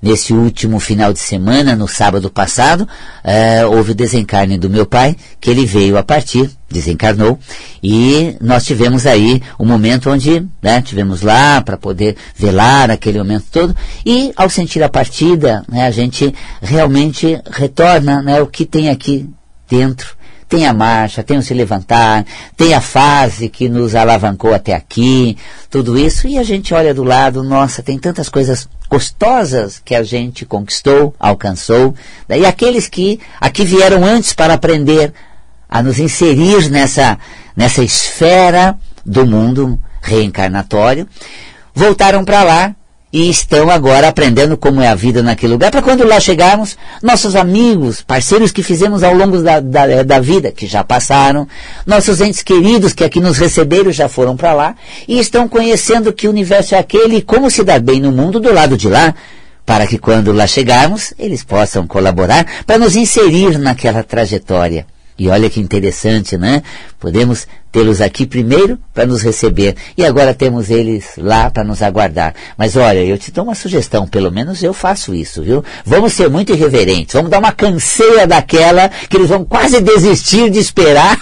Nesse 0.00 0.32
último 0.32 0.78
final 0.78 1.12
de 1.12 1.18
semana, 1.18 1.74
no 1.74 1.88
sábado 1.88 2.30
passado, 2.30 2.88
é, 3.22 3.64
houve 3.66 3.92
o 3.92 3.94
desencarne 3.94 4.56
do 4.56 4.70
meu 4.70 4.86
pai, 4.86 5.16
que 5.40 5.50
ele 5.50 5.66
veio 5.66 5.96
a 5.96 6.02
partir, 6.04 6.50
desencarnou, 6.68 7.38
e 7.82 8.36
nós 8.40 8.64
tivemos 8.64 9.06
aí 9.06 9.42
um 9.58 9.66
momento 9.66 10.10
onde 10.10 10.46
né, 10.62 10.80
tivemos 10.82 11.22
lá 11.22 11.60
para 11.60 11.76
poder 11.76 12.16
velar 12.36 12.90
aquele 12.90 13.18
momento 13.18 13.46
todo, 13.50 13.76
e 14.06 14.32
ao 14.36 14.48
sentir 14.48 14.82
a 14.84 14.88
partida, 14.88 15.64
né, 15.68 15.86
a 15.86 15.90
gente 15.90 16.32
realmente 16.62 17.40
retorna 17.50 18.22
né, 18.22 18.40
o 18.40 18.46
que 18.46 18.64
tem 18.64 18.90
aqui 18.90 19.28
dentro 19.68 20.17
tem 20.48 20.66
a 20.66 20.72
marcha, 20.72 21.22
tem 21.22 21.36
o 21.36 21.42
se 21.42 21.52
levantar, 21.52 22.24
tem 22.56 22.72
a 22.72 22.80
fase 22.80 23.48
que 23.48 23.68
nos 23.68 23.94
alavancou 23.94 24.54
até 24.54 24.74
aqui, 24.74 25.36
tudo 25.70 25.98
isso, 25.98 26.26
e 26.26 26.38
a 26.38 26.42
gente 26.42 26.72
olha 26.72 26.94
do 26.94 27.04
lado, 27.04 27.42
nossa, 27.42 27.82
tem 27.82 27.98
tantas 27.98 28.28
coisas 28.28 28.68
gostosas 28.88 29.80
que 29.84 29.94
a 29.94 30.02
gente 30.02 30.46
conquistou, 30.46 31.14
alcançou, 31.20 31.94
né? 32.26 32.38
e 32.38 32.46
aqueles 32.46 32.88
que 32.88 33.20
aqui 33.38 33.64
vieram 33.64 34.04
antes 34.04 34.32
para 34.32 34.54
aprender 34.54 35.12
a 35.68 35.82
nos 35.82 35.98
inserir 35.98 36.70
nessa, 36.70 37.18
nessa 37.54 37.82
esfera 37.82 38.78
do 39.04 39.26
mundo 39.26 39.78
reencarnatório, 40.00 41.06
voltaram 41.74 42.24
para 42.24 42.42
lá 42.42 42.74
e 43.12 43.30
estão 43.30 43.70
agora 43.70 44.08
aprendendo 44.08 44.56
como 44.56 44.82
é 44.82 44.88
a 44.88 44.94
vida 44.94 45.22
naquele 45.22 45.54
lugar, 45.54 45.70
para 45.70 45.80
quando 45.80 46.06
lá 46.06 46.20
chegarmos, 46.20 46.76
nossos 47.02 47.34
amigos, 47.34 48.02
parceiros 48.02 48.52
que 48.52 48.62
fizemos 48.62 49.02
ao 49.02 49.14
longo 49.14 49.40
da, 49.42 49.60
da, 49.60 50.02
da, 50.02 50.20
vida, 50.20 50.52
que 50.52 50.66
já 50.66 50.84
passaram, 50.84 51.48
nossos 51.86 52.20
entes 52.20 52.42
queridos 52.42 52.92
que 52.92 53.04
aqui 53.04 53.18
nos 53.18 53.38
receberam 53.38 53.90
já 53.90 54.08
foram 54.08 54.36
para 54.36 54.52
lá, 54.52 54.76
e 55.06 55.18
estão 55.18 55.48
conhecendo 55.48 56.12
que 56.12 56.26
o 56.26 56.30
universo 56.30 56.74
é 56.74 56.78
aquele 56.78 57.16
e 57.16 57.22
como 57.22 57.50
se 57.50 57.64
dar 57.64 57.80
bem 57.80 57.98
no 57.98 58.12
mundo 58.12 58.38
do 58.38 58.52
lado 58.52 58.76
de 58.76 58.88
lá, 58.88 59.14
para 59.64 59.86
que 59.86 59.98
quando 59.98 60.32
lá 60.32 60.46
chegarmos, 60.46 61.12
eles 61.18 61.42
possam 61.42 61.86
colaborar 61.86 62.46
para 62.66 62.78
nos 62.78 62.96
inserir 62.96 63.58
naquela 63.58 64.02
trajetória. 64.02 64.86
E 65.18 65.28
olha 65.28 65.50
que 65.50 65.58
interessante, 65.58 66.38
né? 66.38 66.62
Podemos 67.00 67.46
tê-los 67.70 68.00
aqui 68.00 68.26
primeiro 68.26 68.78
para 68.94 69.06
nos 69.06 69.22
receber 69.22 69.76
e 69.96 70.04
agora 70.04 70.34
temos 70.34 70.70
eles 70.70 71.10
lá 71.16 71.50
para 71.50 71.64
nos 71.64 71.82
aguardar. 71.82 72.34
Mas 72.56 72.76
olha, 72.76 73.04
eu 73.04 73.18
te 73.18 73.30
dou 73.30 73.44
uma 73.44 73.54
sugestão, 73.54 74.06
pelo 74.06 74.32
menos 74.32 74.62
eu 74.62 74.72
faço 74.72 75.14
isso, 75.14 75.42
viu? 75.42 75.64
Vamos 75.84 76.12
ser 76.12 76.30
muito 76.30 76.52
irreverentes, 76.52 77.14
vamos 77.14 77.30
dar 77.30 77.38
uma 77.38 77.52
canseira 77.52 78.26
daquela 78.26 78.88
que 78.88 79.16
eles 79.16 79.28
vão 79.28 79.44
quase 79.44 79.80
desistir 79.80 80.50
de 80.50 80.58
esperar, 80.58 81.18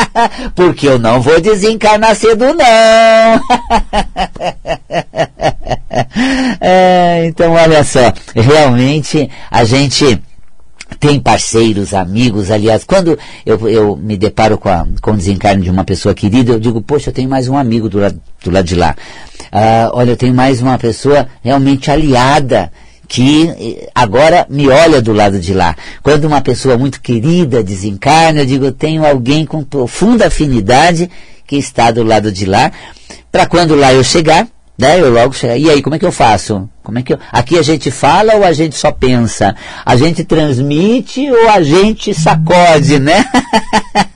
porque 0.54 0.86
eu 0.86 0.98
não 0.98 1.20
vou 1.20 1.40
desencarnar 1.40 2.14
cedo 2.14 2.54
não. 2.54 3.40
é, 6.60 7.24
então 7.26 7.52
olha 7.52 7.82
só, 7.84 8.12
realmente 8.34 9.30
a 9.50 9.64
gente 9.64 10.20
tem 10.98 11.20
parceiros, 11.20 11.94
amigos, 11.94 12.50
aliás, 12.50 12.84
quando 12.84 13.18
eu, 13.44 13.68
eu 13.68 13.96
me 13.96 14.16
deparo 14.16 14.58
com, 14.58 14.68
a, 14.68 14.86
com 15.00 15.12
o 15.12 15.16
desencarne 15.16 15.62
de 15.62 15.70
uma 15.70 15.84
pessoa 15.84 16.14
querida, 16.14 16.52
eu 16.52 16.60
digo, 16.60 16.80
poxa, 16.80 17.10
eu 17.10 17.14
tenho 17.14 17.28
mais 17.28 17.48
um 17.48 17.56
amigo 17.56 17.88
do, 17.88 17.98
lado, 17.98 18.20
do 18.42 18.50
lado 18.50 18.64
de 18.64 18.74
lá. 18.74 18.96
Ah, 19.52 19.90
olha, 19.92 20.10
eu 20.10 20.16
tenho 20.16 20.34
mais 20.34 20.60
uma 20.60 20.78
pessoa 20.78 21.28
realmente 21.42 21.90
aliada, 21.90 22.70
que 23.08 23.48
eh, 23.48 23.88
agora 23.94 24.46
me 24.48 24.68
olha 24.68 25.00
do 25.00 25.12
lado 25.12 25.38
de 25.38 25.54
lá. 25.54 25.76
Quando 26.02 26.24
uma 26.24 26.40
pessoa 26.40 26.76
muito 26.76 27.00
querida 27.00 27.62
desencarna, 27.62 28.40
eu 28.40 28.46
digo, 28.46 28.64
eu 28.64 28.72
tenho 28.72 29.06
alguém 29.06 29.46
com 29.46 29.62
profunda 29.62 30.26
afinidade 30.26 31.08
que 31.46 31.56
está 31.56 31.90
do 31.90 32.02
lado 32.02 32.32
de 32.32 32.44
lá, 32.44 32.72
para 33.30 33.46
quando 33.46 33.74
lá 33.76 33.92
eu 33.92 34.02
chegar, 34.02 34.48
né? 34.78 35.00
Eu 35.00 35.10
logo 35.10 35.32
chego, 35.32 35.66
e 35.66 35.70
aí, 35.70 35.82
como 35.82 35.96
é 35.96 35.98
que 35.98 36.04
eu 36.04 36.12
faço? 36.12 36.68
Como 36.82 36.98
é 36.98 37.02
que 37.02 37.12
eu, 37.12 37.18
aqui 37.32 37.58
a 37.58 37.62
gente 37.62 37.90
fala 37.90 38.34
ou 38.34 38.44
a 38.44 38.52
gente 38.52 38.76
só 38.76 38.92
pensa? 38.92 39.56
A 39.84 39.96
gente 39.96 40.22
transmite 40.24 41.30
ou 41.30 41.48
a 41.48 41.62
gente 41.62 42.12
sacode, 42.14 42.98
né? 42.98 43.24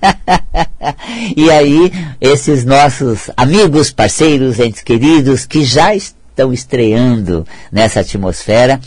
e 1.36 1.50
aí, 1.50 1.92
esses 2.20 2.64
nossos 2.64 3.30
amigos, 3.36 3.90
parceiros, 3.90 4.58
entes 4.58 4.82
queridos 4.82 5.46
que 5.46 5.64
já 5.64 5.94
estão 5.94 6.52
estreando 6.52 7.46
nessa 7.72 8.00
atmosfera, 8.00 8.80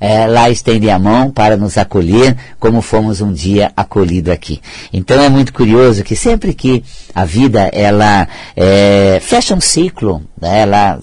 é, 0.00 0.26
lá 0.26 0.50
estendem 0.50 0.90
a 0.90 0.98
mão 0.98 1.30
para 1.30 1.56
nos 1.56 1.78
acolher, 1.78 2.36
como 2.58 2.82
fomos 2.82 3.20
um 3.20 3.32
dia 3.32 3.72
acolhido 3.76 4.30
aqui. 4.30 4.60
Então 4.92 5.20
é 5.20 5.28
muito 5.28 5.52
curioso 5.52 6.04
que 6.04 6.14
sempre 6.14 6.54
que 6.54 6.84
a 7.14 7.24
vida 7.24 7.70
ela 7.72 8.28
é, 8.54 9.18
fecha 9.22 9.54
um 9.54 9.60
ciclo, 9.60 10.22
né, 10.40 10.60
ela 10.60 10.98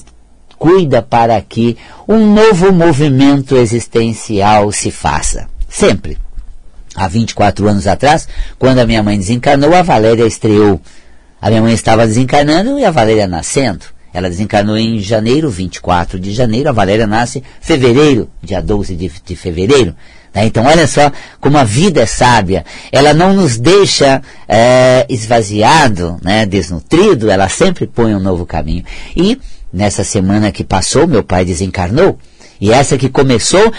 cuida 0.57 1.01
para 1.01 1.39
que 1.41 1.77
um 2.07 2.33
novo 2.33 2.71
movimento 2.71 3.55
existencial 3.55 4.71
se 4.71 4.91
faça. 4.91 5.47
Sempre. 5.67 6.17
Há 6.95 7.07
24 7.07 7.67
anos 7.67 7.87
atrás, 7.87 8.27
quando 8.59 8.79
a 8.79 8.85
minha 8.85 9.01
mãe 9.01 9.17
desencarnou, 9.17 9.73
a 9.73 9.81
Valéria 9.81 10.25
estreou. 10.25 10.79
A 11.41 11.49
minha 11.49 11.61
mãe 11.61 11.73
estava 11.73 12.05
desencarnando 12.05 12.77
e 12.77 12.85
a 12.85 12.91
Valéria 12.91 13.27
nascendo. 13.27 13.85
Ela 14.13 14.29
desencarnou 14.29 14.77
em 14.77 14.99
janeiro, 14.99 15.49
24 15.49 16.19
de 16.19 16.31
janeiro, 16.31 16.69
a 16.69 16.71
Valéria 16.71 17.07
nasce 17.07 17.43
fevereiro, 17.59 18.29
dia 18.43 18.61
12 18.61 18.95
de, 18.95 19.11
de 19.25 19.35
fevereiro. 19.35 19.95
Né? 20.33 20.45
Então, 20.45 20.65
olha 20.65 20.87
só 20.87 21.11
como 21.41 21.57
a 21.57 21.63
vida 21.63 22.01
é 22.01 22.05
sábia. 22.05 22.63
Ela 22.91 23.13
não 23.13 23.33
nos 23.33 23.57
deixa 23.57 24.21
é, 24.47 25.05
esvaziado, 25.09 26.17
né, 26.21 26.45
desnutrido, 26.45 27.29
ela 27.29 27.49
sempre 27.49 27.87
põe 27.87 28.13
um 28.13 28.19
novo 28.19 28.45
caminho. 28.45 28.85
E 29.15 29.39
nessa 29.73 30.03
semana 30.03 30.51
que 30.51 30.63
passou, 30.63 31.07
meu 31.07 31.23
pai 31.23 31.43
desencarnou, 31.43 32.17
e 32.61 32.71
essa 32.71 32.97
que 32.97 33.09
começou, 33.09 33.73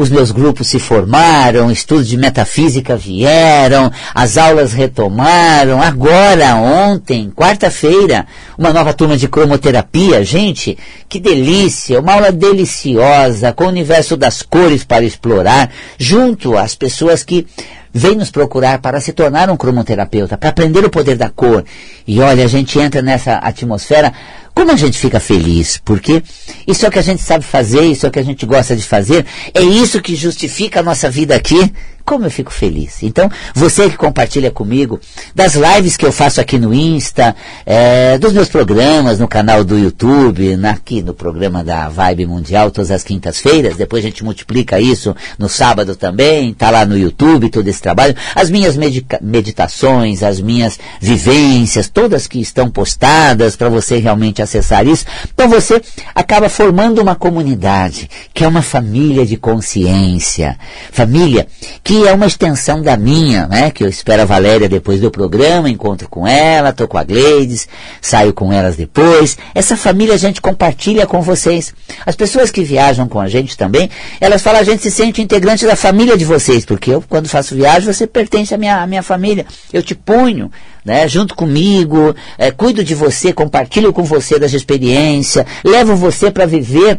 os 0.00 0.08
meus 0.08 0.30
grupos 0.30 0.68
se 0.68 0.78
formaram, 0.78 1.70
estudos 1.70 2.08
de 2.08 2.16
metafísica 2.16 2.96
vieram, 2.96 3.92
as 4.14 4.38
aulas 4.38 4.72
retomaram. 4.72 5.80
Agora, 5.80 6.54
ontem, 6.56 7.30
quarta-feira, 7.30 8.26
uma 8.56 8.72
nova 8.72 8.94
turma 8.94 9.14
de 9.14 9.28
cromoterapia. 9.28 10.24
Gente, 10.24 10.78
que 11.06 11.20
delícia! 11.20 12.00
Uma 12.00 12.14
aula 12.14 12.32
deliciosa, 12.32 13.52
com 13.52 13.64
o 13.64 13.68
universo 13.68 14.16
das 14.16 14.40
cores 14.40 14.84
para 14.84 15.04
explorar, 15.04 15.70
junto 15.98 16.56
às 16.56 16.74
pessoas 16.74 17.22
que 17.22 17.46
vêm 17.92 18.16
nos 18.16 18.30
procurar 18.30 18.78
para 18.78 19.00
se 19.02 19.12
tornar 19.12 19.50
um 19.50 19.56
cromoterapeuta, 19.56 20.38
para 20.38 20.48
aprender 20.48 20.82
o 20.82 20.90
poder 20.90 21.16
da 21.16 21.28
cor. 21.28 21.62
E 22.06 22.20
olha, 22.20 22.44
a 22.44 22.48
gente 22.48 22.78
entra 22.78 23.02
nessa 23.02 23.34
atmosfera 23.34 24.14
como 24.54 24.72
a 24.72 24.76
gente 24.76 24.98
fica 24.98 25.20
feliz? 25.20 25.80
Porque 25.84 26.22
isso 26.66 26.84
é 26.84 26.88
o 26.88 26.92
que 26.92 26.98
a 26.98 27.02
gente 27.02 27.22
sabe 27.22 27.44
fazer, 27.44 27.82
isso 27.82 28.06
é 28.06 28.08
o 28.08 28.12
que 28.12 28.18
a 28.18 28.24
gente 28.24 28.44
gosta 28.46 28.76
de 28.76 28.84
fazer, 28.84 29.24
é 29.54 29.62
isso 29.62 30.00
que 30.00 30.14
justifica 30.14 30.80
a 30.80 30.82
nossa 30.82 31.10
vida 31.10 31.34
aqui 31.34 31.72
como 32.10 32.24
eu 32.24 32.30
fico 32.30 32.52
feliz. 32.52 33.04
Então, 33.04 33.30
você 33.54 33.88
que 33.88 33.96
compartilha 33.96 34.50
comigo 34.50 35.00
das 35.32 35.54
lives 35.54 35.96
que 35.96 36.04
eu 36.04 36.10
faço 36.10 36.40
aqui 36.40 36.58
no 36.58 36.74
Insta, 36.74 37.36
é, 37.64 38.18
dos 38.18 38.32
meus 38.32 38.48
programas 38.48 39.20
no 39.20 39.28
canal 39.28 39.62
do 39.62 39.78
YouTube, 39.78 40.56
na, 40.56 40.70
aqui 40.70 41.02
no 41.02 41.14
programa 41.14 41.62
da 41.62 41.88
Vibe 41.88 42.26
Mundial, 42.26 42.70
todas 42.72 42.90
as 42.90 43.04
quintas-feiras, 43.04 43.76
depois 43.76 44.04
a 44.04 44.08
gente 44.08 44.24
multiplica 44.24 44.80
isso 44.80 45.14
no 45.38 45.48
sábado 45.48 45.94
também, 45.94 46.52
tá 46.52 46.68
lá 46.70 46.84
no 46.84 46.98
YouTube 46.98 47.48
todo 47.48 47.68
esse 47.68 47.80
trabalho, 47.80 48.16
as 48.34 48.50
minhas 48.50 48.76
meditações, 49.20 50.24
as 50.24 50.40
minhas 50.40 50.80
vivências, 51.00 51.88
todas 51.88 52.26
que 52.26 52.40
estão 52.40 52.68
postadas 52.68 53.54
para 53.54 53.68
você 53.68 53.98
realmente 53.98 54.42
acessar 54.50 54.86
isso. 54.86 55.04
Então 55.32 55.48
você 55.48 55.80
acaba 56.14 56.48
formando 56.48 57.00
uma 57.00 57.14
comunidade, 57.14 58.10
que 58.34 58.44
é 58.44 58.48
uma 58.48 58.62
família 58.62 59.24
de 59.24 59.36
consciência, 59.36 60.58
família 60.90 61.46
que 61.84 62.06
é 62.06 62.12
uma 62.12 62.26
extensão 62.26 62.82
da 62.82 62.96
minha, 62.96 63.46
né? 63.46 63.70
Que 63.70 63.84
eu 63.84 63.88
espero 63.88 64.22
a 64.22 64.24
Valéria 64.24 64.68
depois 64.68 65.00
do 65.00 65.10
programa, 65.10 65.70
encontro 65.70 66.08
com 66.08 66.26
ela, 66.26 66.72
tô 66.72 66.88
com 66.88 66.98
a 66.98 67.04
Gleides, 67.04 67.68
saio 68.00 68.32
com 68.32 68.52
elas 68.52 68.76
depois. 68.76 69.38
Essa 69.54 69.76
família 69.76 70.14
a 70.14 70.18
gente 70.18 70.40
compartilha 70.40 71.06
com 71.06 71.22
vocês. 71.22 71.72
As 72.04 72.16
pessoas 72.16 72.50
que 72.50 72.62
viajam 72.62 73.08
com 73.08 73.20
a 73.20 73.28
gente 73.28 73.56
também, 73.56 73.88
elas 74.20 74.42
falam, 74.42 74.60
a 74.60 74.64
gente 74.64 74.82
se 74.82 74.90
sente 74.90 75.22
integrante 75.22 75.66
da 75.66 75.76
família 75.76 76.16
de 76.16 76.24
vocês, 76.24 76.64
porque 76.64 76.90
eu, 76.90 77.02
quando 77.08 77.28
faço 77.28 77.54
viagem, 77.54 77.92
você 77.92 78.06
pertence 78.06 78.54
à 78.54 78.58
minha, 78.58 78.82
à 78.82 78.86
minha 78.86 79.02
família. 79.02 79.46
Eu 79.72 79.82
te 79.82 79.94
ponho, 79.94 80.50
né, 80.84 81.06
junto 81.08 81.34
comigo, 81.34 82.14
é, 82.38 82.50
cuido 82.50 82.82
de 82.82 82.94
você, 82.94 83.32
compartilho 83.32 83.92
com 83.92 84.02
você 84.02 84.38
das 84.38 84.52
experiências, 84.52 85.44
levo 85.64 85.94
você 85.94 86.30
para 86.30 86.46
viver 86.46 86.98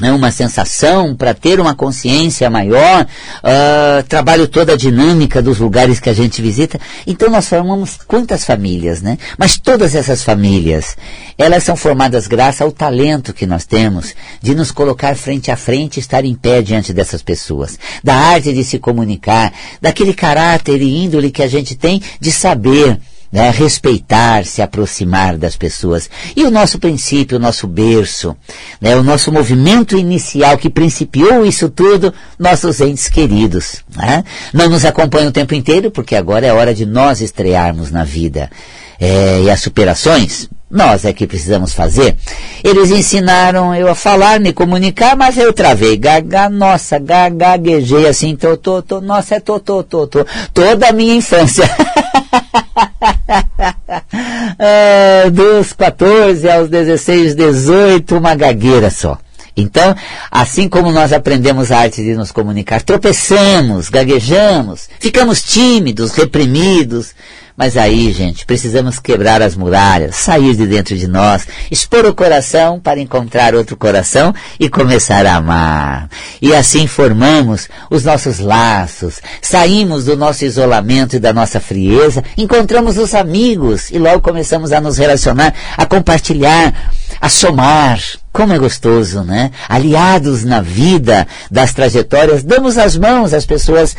né, 0.00 0.12
uma 0.12 0.30
sensação, 0.30 1.14
para 1.14 1.34
ter 1.34 1.60
uma 1.60 1.74
consciência 1.74 2.48
maior, 2.48 3.04
uh, 3.04 4.02
trabalho 4.08 4.48
toda 4.48 4.72
a 4.72 4.76
dinâmica 4.76 5.42
dos 5.42 5.58
lugares 5.58 6.00
que 6.00 6.08
a 6.08 6.14
gente 6.14 6.40
visita. 6.40 6.80
Então 7.06 7.30
nós 7.30 7.48
formamos 7.48 7.98
quantas 8.06 8.44
famílias, 8.44 9.02
né? 9.02 9.18
Mas 9.38 9.58
todas 9.58 9.94
essas 9.94 10.22
famílias, 10.22 10.96
elas 11.36 11.62
são 11.62 11.76
formadas 11.76 12.26
graças 12.26 12.62
ao 12.62 12.72
talento 12.72 13.32
que 13.32 13.46
nós 13.46 13.66
temos 13.66 14.14
de 14.40 14.54
nos 14.54 14.70
colocar 14.70 15.14
frente 15.14 15.50
a 15.50 15.56
frente, 15.56 16.00
estar 16.00 16.24
em 16.24 16.34
pé 16.34 16.62
diante 16.62 16.92
dessas 16.92 17.22
pessoas, 17.22 17.78
da 18.02 18.14
arte 18.14 18.52
de 18.52 18.64
se 18.64 18.78
comunicar, 18.78 19.52
daquele 19.80 20.14
caráter 20.14 20.80
e 20.80 21.04
índole 21.04 21.30
que 21.30 21.42
a 21.42 21.48
gente 21.48 21.74
tem 21.74 22.02
de 22.18 22.32
saber 22.32 22.98
né, 23.32 23.50
respeitar, 23.50 24.44
se 24.44 24.60
aproximar 24.60 25.36
das 25.36 25.56
pessoas. 25.56 26.10
E 26.34 26.44
o 26.44 26.50
nosso 26.50 26.78
princípio, 26.78 27.38
o 27.38 27.40
nosso 27.40 27.66
berço, 27.66 28.36
né, 28.80 28.96
o 28.96 29.02
nosso 29.02 29.30
movimento 29.30 29.96
inicial 29.96 30.58
que 30.58 30.68
principiou 30.68 31.44
isso 31.44 31.68
tudo, 31.68 32.12
nossos 32.38 32.80
entes 32.80 33.08
queridos. 33.08 33.84
Né? 33.96 34.24
Não 34.52 34.68
nos 34.68 34.84
acompanham 34.84 35.28
o 35.28 35.32
tempo 35.32 35.54
inteiro, 35.54 35.90
porque 35.90 36.16
agora 36.16 36.46
é 36.46 36.52
hora 36.52 36.74
de 36.74 36.84
nós 36.84 37.20
estrearmos 37.20 37.90
na 37.90 38.02
vida. 38.02 38.50
É, 38.98 39.42
e 39.42 39.50
as 39.50 39.60
superações, 39.60 40.48
nós 40.70 41.04
é 41.04 41.12
que 41.12 41.26
precisamos 41.26 41.72
fazer. 41.72 42.16
Eles 42.62 42.90
ensinaram 42.90 43.74
eu 43.74 43.88
a 43.88 43.94
falar, 43.94 44.38
me 44.38 44.52
comunicar, 44.52 45.16
mas 45.16 45.38
eu 45.38 45.52
travei. 45.52 45.96
Gaga, 45.96 46.50
nossa, 46.50 46.98
gaguejei 46.98 48.06
assim, 48.06 48.36
tô, 48.36 48.56
tô, 48.56 48.82
tô, 48.82 49.00
nossa, 49.00 49.36
é 49.36 49.40
tô, 49.40 49.58
tô, 49.58 49.82
tô, 49.82 50.06
tô. 50.06 50.26
Toda 50.52 50.88
a 50.88 50.92
minha 50.92 51.14
infância. 51.14 51.64
é, 54.58 55.30
dos 55.32 55.72
14 55.72 56.50
aos 56.50 56.68
16, 56.68 57.34
18, 57.34 58.16
uma 58.16 58.34
gagueira 58.34 58.90
só. 58.90 59.18
Então, 59.56 59.94
assim 60.30 60.68
como 60.68 60.90
nós 60.92 61.12
aprendemos 61.12 61.70
a 61.70 61.80
arte 61.80 62.02
de 62.02 62.14
nos 62.14 62.32
comunicar, 62.32 62.82
tropeçamos, 62.82 63.88
gaguejamos, 63.88 64.88
ficamos 64.98 65.42
tímidos, 65.42 66.12
reprimidos, 66.12 67.14
mas 67.60 67.76
aí, 67.76 68.10
gente, 68.10 68.46
precisamos 68.46 68.98
quebrar 68.98 69.42
as 69.42 69.54
muralhas, 69.54 70.16
sair 70.16 70.56
de 70.56 70.66
dentro 70.66 70.96
de 70.96 71.06
nós, 71.06 71.46
expor 71.70 72.06
o 72.06 72.14
coração 72.14 72.80
para 72.80 72.98
encontrar 72.98 73.54
outro 73.54 73.76
coração 73.76 74.34
e 74.58 74.66
começar 74.66 75.26
a 75.26 75.34
amar. 75.34 76.08
E 76.40 76.54
assim 76.54 76.86
formamos 76.86 77.68
os 77.90 78.02
nossos 78.02 78.38
laços, 78.38 79.20
saímos 79.42 80.06
do 80.06 80.16
nosso 80.16 80.42
isolamento 80.42 81.16
e 81.16 81.18
da 81.18 81.34
nossa 81.34 81.60
frieza, 81.60 82.24
encontramos 82.34 82.96
os 82.96 83.14
amigos 83.14 83.90
e 83.90 83.98
logo 83.98 84.22
começamos 84.22 84.72
a 84.72 84.80
nos 84.80 84.96
relacionar, 84.96 85.52
a 85.76 85.84
compartilhar, 85.84 86.72
a 87.20 87.28
somar. 87.28 88.00
Como 88.32 88.54
é 88.54 88.58
gostoso, 88.58 89.22
né? 89.22 89.50
Aliados 89.68 90.44
na 90.44 90.62
vida 90.62 91.26
das 91.50 91.74
trajetórias, 91.74 92.42
damos 92.44 92.78
as 92.78 92.96
mãos 92.96 93.34
às 93.34 93.44
pessoas 93.44 93.94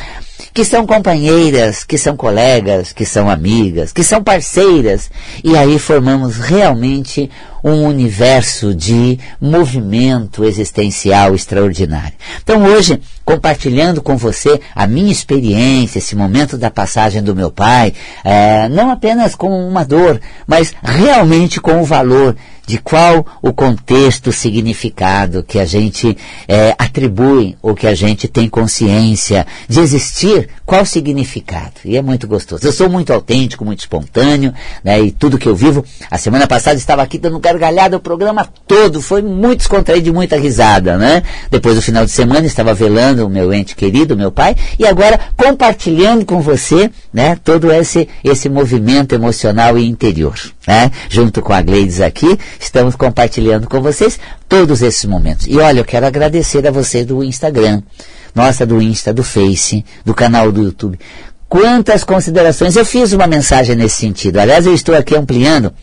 que 0.54 0.66
são 0.66 0.86
companheiras, 0.86 1.84
que 1.84 1.98
são 1.98 2.16
colegas, 2.18 2.92
que 2.92 3.06
são 3.06 3.30
amigas, 3.30 3.94
que 3.94 4.04
são 4.04 4.24
parceiras, 4.24 5.10
e 5.44 5.58
aí 5.58 5.80
formamos 5.80 6.38
realmente 6.38 7.30
um 7.64 7.86
universo 7.86 8.74
de 8.74 9.20
movimento 9.40 10.44
existencial 10.44 11.36
extraordinário. 11.36 12.14
Então 12.44 12.64
hoje, 12.64 13.00
compartilhando 13.24 14.02
com 14.02 14.18
você 14.18 14.60
a 14.76 14.88
minha 14.88 15.12
experiência, 15.12 16.00
esse 16.00 16.16
momento 16.16 16.58
da 16.58 16.70
passagem 16.72 17.22
do 17.22 17.36
meu 17.36 17.52
pai, 17.52 17.94
é, 18.24 18.68
não 18.70 18.92
apenas 18.92 19.36
com 19.36 19.68
uma 19.68 19.84
dor, 19.84 20.20
mas 20.48 20.74
realmente 20.84 21.60
com 21.60 21.82
o 21.82 21.86
valor 21.86 22.36
de 22.66 22.78
qual 22.78 23.26
o 23.42 23.52
contexto, 23.52 24.28
o 24.28 24.34
significado 24.34 25.44
que 25.44 25.60
a 25.60 25.66
gente 25.66 26.18
é, 26.48 26.74
atribui 26.78 27.58
ou 27.62 27.76
que 27.76 27.88
a 27.88 27.94
gente 27.94 28.28
tem 28.28 28.48
consciência 28.48 29.46
de 29.68 29.80
existir, 29.80 30.48
qual 30.66 30.84
o 30.84 30.86
significado. 30.86 31.74
E 31.84 31.98
é 31.98 32.02
muito 32.02 32.28
gostoso. 32.28 32.66
Eu 32.66 32.72
sou 32.72 32.90
muito 32.90 33.12
autêntico, 33.12 33.66
muito 33.66 33.80
espontâneo, 33.80 34.54
né, 34.84 35.02
e 35.02 35.12
tudo 35.12 35.38
que 35.38 35.50
eu 35.50 35.56
vivo. 35.56 35.84
A 36.10 36.18
semana 36.18 36.48
passada 36.48 36.78
estava 36.78 37.02
aqui 37.02 37.18
dando 37.18 37.40
gargalhada 37.52 37.98
o 37.98 38.00
programa 38.00 38.48
todo, 38.66 39.02
foi 39.02 39.22
muito 39.22 39.60
descontraído 39.60 40.06
de 40.06 40.12
muita 40.12 40.38
risada, 40.38 40.98
né? 40.98 41.22
Depois 41.50 41.76
do 41.76 41.82
final 41.82 42.06
de 42.06 42.12
semana 42.12 42.46
estava 42.46 42.74
velando 42.74 43.26
o 43.26 43.30
meu 43.30 43.54
ente 43.54 43.76
querido, 43.76 44.16
meu 44.16 44.32
pai, 44.32 44.56
e 44.80 44.86
agora 44.86 45.20
compartilhando 45.36 46.26
com 46.26 46.42
você, 46.42 46.90
né, 47.14 47.38
todo 47.44 47.72
esse, 47.72 48.08
esse 48.24 48.48
movimento 48.48 49.14
emocional 49.14 49.78
e 49.78 49.88
interior, 49.88 50.36
né? 50.66 50.92
Junto 51.10 51.42
com 51.42 51.54
a 51.54 51.62
Gleides 51.62 52.00
aqui, 52.00 52.40
estamos 52.60 52.96
compartilhando 52.96 53.68
com 53.68 53.82
vocês 53.82 54.18
todos 54.48 54.82
esses 54.82 55.06
momentos. 55.06 55.46
E 55.48 55.58
olha, 55.58 55.80
eu 55.80 55.86
quero 55.86 56.06
agradecer 56.06 56.66
a 56.66 56.72
você 56.72 57.04
do 57.04 57.24
Instagram, 57.24 57.82
nossa, 58.34 58.66
do 58.66 58.82
Insta, 58.82 59.14
do 59.14 59.24
Face, 59.24 59.84
do 60.06 60.14
canal 60.14 60.52
do 60.52 60.64
YouTube. 60.64 60.98
Quantas 61.52 62.06
considerações. 62.06 62.78
Eu 62.78 62.86
fiz 62.86 63.12
uma 63.12 63.28
mensagem 63.28 63.76
nesse 63.76 63.98
sentido. 63.98 64.38
Aliás, 64.38 64.66
eu 64.66 64.74
estou 64.74 64.96
aqui 64.96 65.18
ampliando 65.18 65.74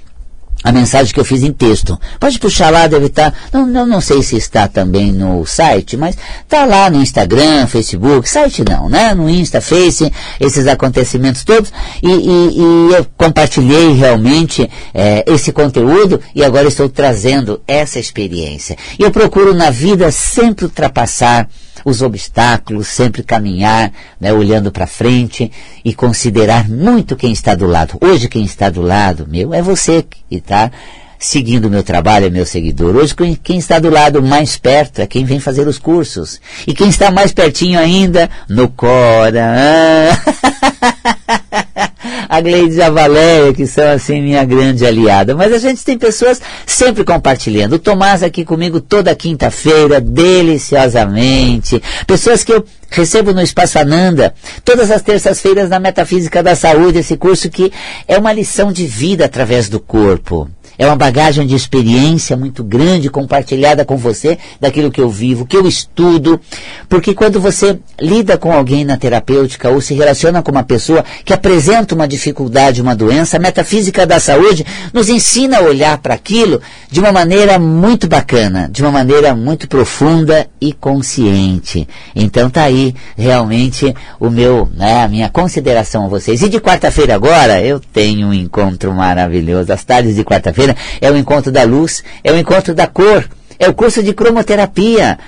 a 0.62 0.72
mensagem 0.72 1.12
que 1.12 1.20
eu 1.20 1.24
fiz 1.24 1.42
em 1.42 1.52
texto. 1.52 1.98
Pode 2.18 2.38
puxar 2.38 2.70
lá, 2.70 2.86
deve 2.86 3.06
estar. 3.06 3.32
Não, 3.52 3.64
não, 3.66 3.86
não 3.86 4.00
sei 4.00 4.22
se 4.22 4.36
está 4.36 4.66
também 4.66 5.12
no 5.12 5.46
site, 5.46 5.96
mas 5.96 6.16
está 6.42 6.64
lá 6.64 6.90
no 6.90 7.00
Instagram, 7.00 7.66
Facebook, 7.66 8.28
site 8.28 8.64
não, 8.68 8.88
né? 8.88 9.14
No 9.14 9.30
Insta, 9.30 9.60
Face, 9.60 10.12
esses 10.40 10.66
acontecimentos 10.66 11.44
todos. 11.44 11.72
E, 12.02 12.08
e, 12.08 12.58
e 12.58 12.94
eu 12.94 13.06
compartilhei 13.16 13.92
realmente 13.92 14.68
é, 14.92 15.24
esse 15.26 15.52
conteúdo 15.52 16.20
e 16.34 16.44
agora 16.44 16.66
estou 16.66 16.88
trazendo 16.88 17.60
essa 17.66 17.98
experiência. 17.98 18.76
E 18.98 19.02
eu 19.02 19.10
procuro 19.10 19.54
na 19.54 19.70
vida 19.70 20.10
sempre 20.10 20.64
ultrapassar 20.64 21.48
os 21.84 22.02
obstáculos, 22.02 22.88
sempre 22.88 23.22
caminhar, 23.22 23.92
né, 24.20 24.32
olhando 24.32 24.70
para 24.70 24.86
frente 24.86 25.50
e 25.84 25.94
considerar 25.94 26.68
muito 26.68 27.16
quem 27.16 27.32
está 27.32 27.54
do 27.54 27.66
lado. 27.66 27.98
Hoje 28.00 28.28
quem 28.28 28.44
está 28.44 28.70
do 28.70 28.82
lado 28.82 29.26
meu 29.28 29.52
é 29.54 29.62
você 29.62 30.02
que 30.02 30.18
está 30.30 30.70
seguindo 31.18 31.64
o 31.66 31.70
meu 31.70 31.82
trabalho, 31.82 32.26
é 32.26 32.30
meu 32.30 32.46
seguidor. 32.46 32.94
Hoje 32.94 33.14
quem 33.42 33.58
está 33.58 33.78
do 33.78 33.90
lado 33.90 34.22
mais 34.22 34.56
perto 34.56 35.00
é 35.00 35.06
quem 35.06 35.24
vem 35.24 35.40
fazer 35.40 35.66
os 35.66 35.78
cursos. 35.78 36.40
E 36.66 36.72
quem 36.72 36.88
está 36.88 37.10
mais 37.10 37.32
pertinho 37.32 37.78
ainda, 37.78 38.30
no 38.48 38.68
Cora. 38.68 40.16
a 42.28 42.40
Gleides 42.40 42.76
e 42.76 42.82
a 42.82 42.90
Valéria, 42.90 43.54
que 43.54 43.66
são 43.66 43.88
assim 43.90 44.20
minha 44.20 44.44
grande 44.44 44.84
aliada. 44.84 45.34
Mas 45.34 45.52
a 45.52 45.58
gente 45.58 45.84
tem 45.84 45.96
pessoas 45.96 46.40
sempre 46.66 47.04
compartilhando. 47.04 47.74
O 47.74 47.78
Tomás 47.78 48.22
aqui 48.22 48.44
comigo 48.44 48.80
toda 48.80 49.14
quinta-feira, 49.14 50.00
deliciosamente. 50.00 51.82
Pessoas 52.06 52.44
que 52.44 52.52
eu 52.52 52.64
recebo 52.90 53.32
no 53.32 53.42
Espaço 53.42 53.78
Ananda, 53.78 54.34
todas 54.64 54.90
as 54.90 55.02
terças-feiras 55.02 55.68
na 55.68 55.78
Metafísica 55.78 56.42
da 56.42 56.54
Saúde, 56.54 56.98
esse 56.98 57.16
curso 57.16 57.50
que 57.50 57.72
é 58.06 58.18
uma 58.18 58.32
lição 58.32 58.72
de 58.72 58.86
vida 58.86 59.24
através 59.24 59.68
do 59.68 59.78
corpo. 59.80 60.48
É 60.78 60.86
uma 60.86 60.94
bagagem 60.94 61.44
de 61.44 61.56
experiência 61.56 62.36
muito 62.36 62.62
grande 62.62 63.10
compartilhada 63.10 63.84
com 63.84 63.96
você 63.96 64.38
daquilo 64.60 64.92
que 64.92 65.00
eu 65.00 65.10
vivo, 65.10 65.44
que 65.44 65.56
eu 65.56 65.66
estudo. 65.66 66.40
Porque 66.88 67.14
quando 67.14 67.40
você 67.40 67.80
lida 68.00 68.38
com 68.38 68.52
alguém 68.52 68.84
na 68.84 68.96
terapêutica 68.96 69.70
ou 69.70 69.80
se 69.80 69.92
relaciona 69.94 70.40
com 70.40 70.52
uma 70.52 70.62
pessoa 70.62 71.04
que 71.24 71.32
apresenta 71.32 71.96
uma 71.96 72.06
dificuldade, 72.06 72.80
uma 72.80 72.94
doença, 72.94 73.36
a 73.36 73.40
metafísica 73.40 74.06
da 74.06 74.20
saúde 74.20 74.64
nos 74.94 75.08
ensina 75.08 75.58
a 75.58 75.62
olhar 75.62 75.98
para 75.98 76.14
aquilo 76.14 76.60
de 76.88 77.00
uma 77.00 77.10
maneira 77.10 77.58
muito 77.58 78.06
bacana, 78.06 78.70
de 78.70 78.80
uma 78.80 78.92
maneira 78.92 79.34
muito 79.34 79.66
profunda 79.66 80.46
e 80.60 80.72
consciente. 80.72 81.88
Então 82.14 82.48
tá 82.48 82.62
aí 82.62 82.77
realmente 83.16 83.94
o 84.18 84.30
meu, 84.30 84.68
né, 84.74 85.02
a 85.02 85.08
minha 85.08 85.28
consideração 85.28 86.04
a 86.04 86.08
vocês. 86.08 86.42
E 86.42 86.48
de 86.48 86.60
quarta-feira 86.60 87.14
agora 87.14 87.60
eu 87.60 87.80
tenho 87.80 88.28
um 88.28 88.34
encontro 88.34 88.92
maravilhoso. 88.92 89.72
As 89.72 89.84
tardes 89.84 90.14
de 90.14 90.24
quarta-feira 90.24 90.76
é 91.00 91.10
o 91.10 91.16
encontro 91.16 91.50
da 91.50 91.64
luz, 91.64 92.02
é 92.22 92.32
o 92.32 92.36
encontro 92.36 92.74
da 92.74 92.86
cor, 92.86 93.28
é 93.58 93.68
o 93.68 93.74
curso 93.74 94.02
de 94.02 94.12
cromoterapia. 94.12 95.18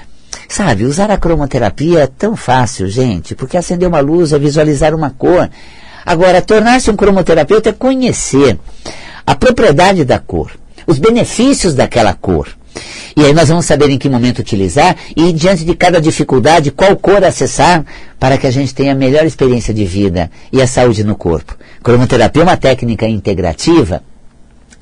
Sabe, 0.49 0.85
usar 0.85 1.11
a 1.11 1.17
cromoterapia 1.17 2.01
é 2.01 2.07
tão 2.07 2.35
fácil, 2.37 2.89
gente, 2.89 3.35
porque 3.35 3.57
acender 3.57 3.89
uma 3.89 4.01
luz 4.01 4.33
é 4.33 4.39
visualizar 4.39 4.95
uma 4.95 5.11
cor. 5.11 5.49
Agora, 6.05 6.43
tornar-se 6.43 6.91
um 6.91 6.97
cromoterapeuta 6.97 7.71
é 7.71 7.73
conhecer 7.73 8.59
a 9.27 9.35
propriedade 9.35 10.05
da 10.05 10.19
cor, 10.19 10.51
os 10.87 10.99
benefícios 10.99 11.75
daquela 11.75 12.15
cor. 12.15 12.49
E 13.16 13.24
aí 13.24 13.33
nós 13.33 13.48
vamos 13.48 13.66
saber 13.66 13.90
em 13.90 13.98
que 13.98 14.09
momento 14.09 14.38
utilizar 14.38 14.96
e 15.16 15.33
diante 15.33 15.64
de 15.64 15.74
cada 15.74 16.00
dificuldade, 16.00 16.70
qual 16.70 16.96
cor 16.96 17.24
acessar 17.24 17.85
para 18.18 18.38
que 18.38 18.46
a 18.46 18.50
gente 18.50 18.74
tenha 18.74 18.92
a 18.92 18.94
melhor 18.94 19.24
experiência 19.26 19.74
de 19.74 19.85
vida 19.85 20.30
e 20.52 20.62
a 20.62 20.66
saúde 20.66 21.04
no 21.04 21.16
corpo. 21.16 21.56
Cromoterapia 21.83 22.42
é 22.42 22.44
uma 22.44 22.56
técnica 22.56 23.06
integrativa 23.06 24.02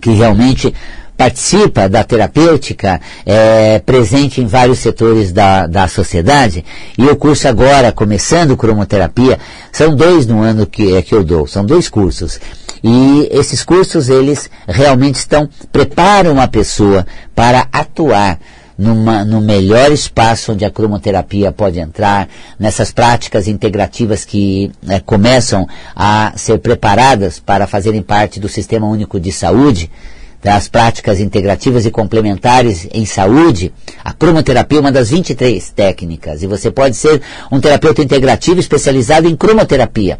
que 0.00 0.10
realmente 0.10 0.72
participa 1.18 1.88
da 1.88 2.04
terapêutica, 2.04 3.00
é, 3.26 3.80
presente 3.80 4.40
em 4.40 4.46
vários 4.46 4.78
setores 4.78 5.32
da, 5.32 5.66
da 5.66 5.88
sociedade, 5.88 6.64
e 6.96 7.04
o 7.06 7.16
curso 7.16 7.48
agora, 7.48 7.90
começando 7.90 8.56
cromoterapia, 8.56 9.36
são 9.72 9.96
dois 9.96 10.26
no 10.26 10.40
ano 10.40 10.64
que, 10.64 10.94
é, 10.94 11.02
que 11.02 11.12
eu 11.12 11.24
dou, 11.24 11.44
são 11.48 11.66
dois 11.66 11.88
cursos. 11.88 12.38
E 12.84 13.28
esses 13.32 13.64
cursos, 13.64 14.08
eles 14.08 14.48
realmente 14.68 15.16
estão, 15.16 15.48
preparam 15.72 16.40
a 16.40 16.46
pessoa 16.46 17.04
para 17.34 17.66
atuar 17.72 18.38
numa, 18.78 19.24
no 19.24 19.40
melhor 19.40 19.90
espaço 19.90 20.52
onde 20.52 20.64
a 20.64 20.70
cromoterapia 20.70 21.50
pode 21.50 21.80
entrar, 21.80 22.28
nessas 22.56 22.92
práticas 22.92 23.48
integrativas 23.48 24.24
que 24.24 24.70
né, 24.80 25.00
começam 25.00 25.66
a 25.96 26.32
ser 26.36 26.60
preparadas 26.60 27.40
para 27.40 27.66
fazerem 27.66 28.02
parte 28.02 28.38
do 28.38 28.48
Sistema 28.48 28.86
Único 28.86 29.18
de 29.18 29.32
Saúde, 29.32 29.90
das 30.42 30.68
práticas 30.68 31.20
integrativas 31.20 31.84
e 31.84 31.90
complementares 31.90 32.88
em 32.92 33.04
saúde, 33.04 33.72
a 34.04 34.12
cromoterapia 34.12 34.78
é 34.78 34.80
uma 34.80 34.92
das 34.92 35.10
23 35.10 35.70
técnicas. 35.70 36.42
E 36.42 36.46
você 36.46 36.70
pode 36.70 36.96
ser 36.96 37.20
um 37.50 37.60
terapeuta 37.60 38.02
integrativo 38.02 38.60
especializado 38.60 39.28
em 39.28 39.36
cromoterapia. 39.36 40.18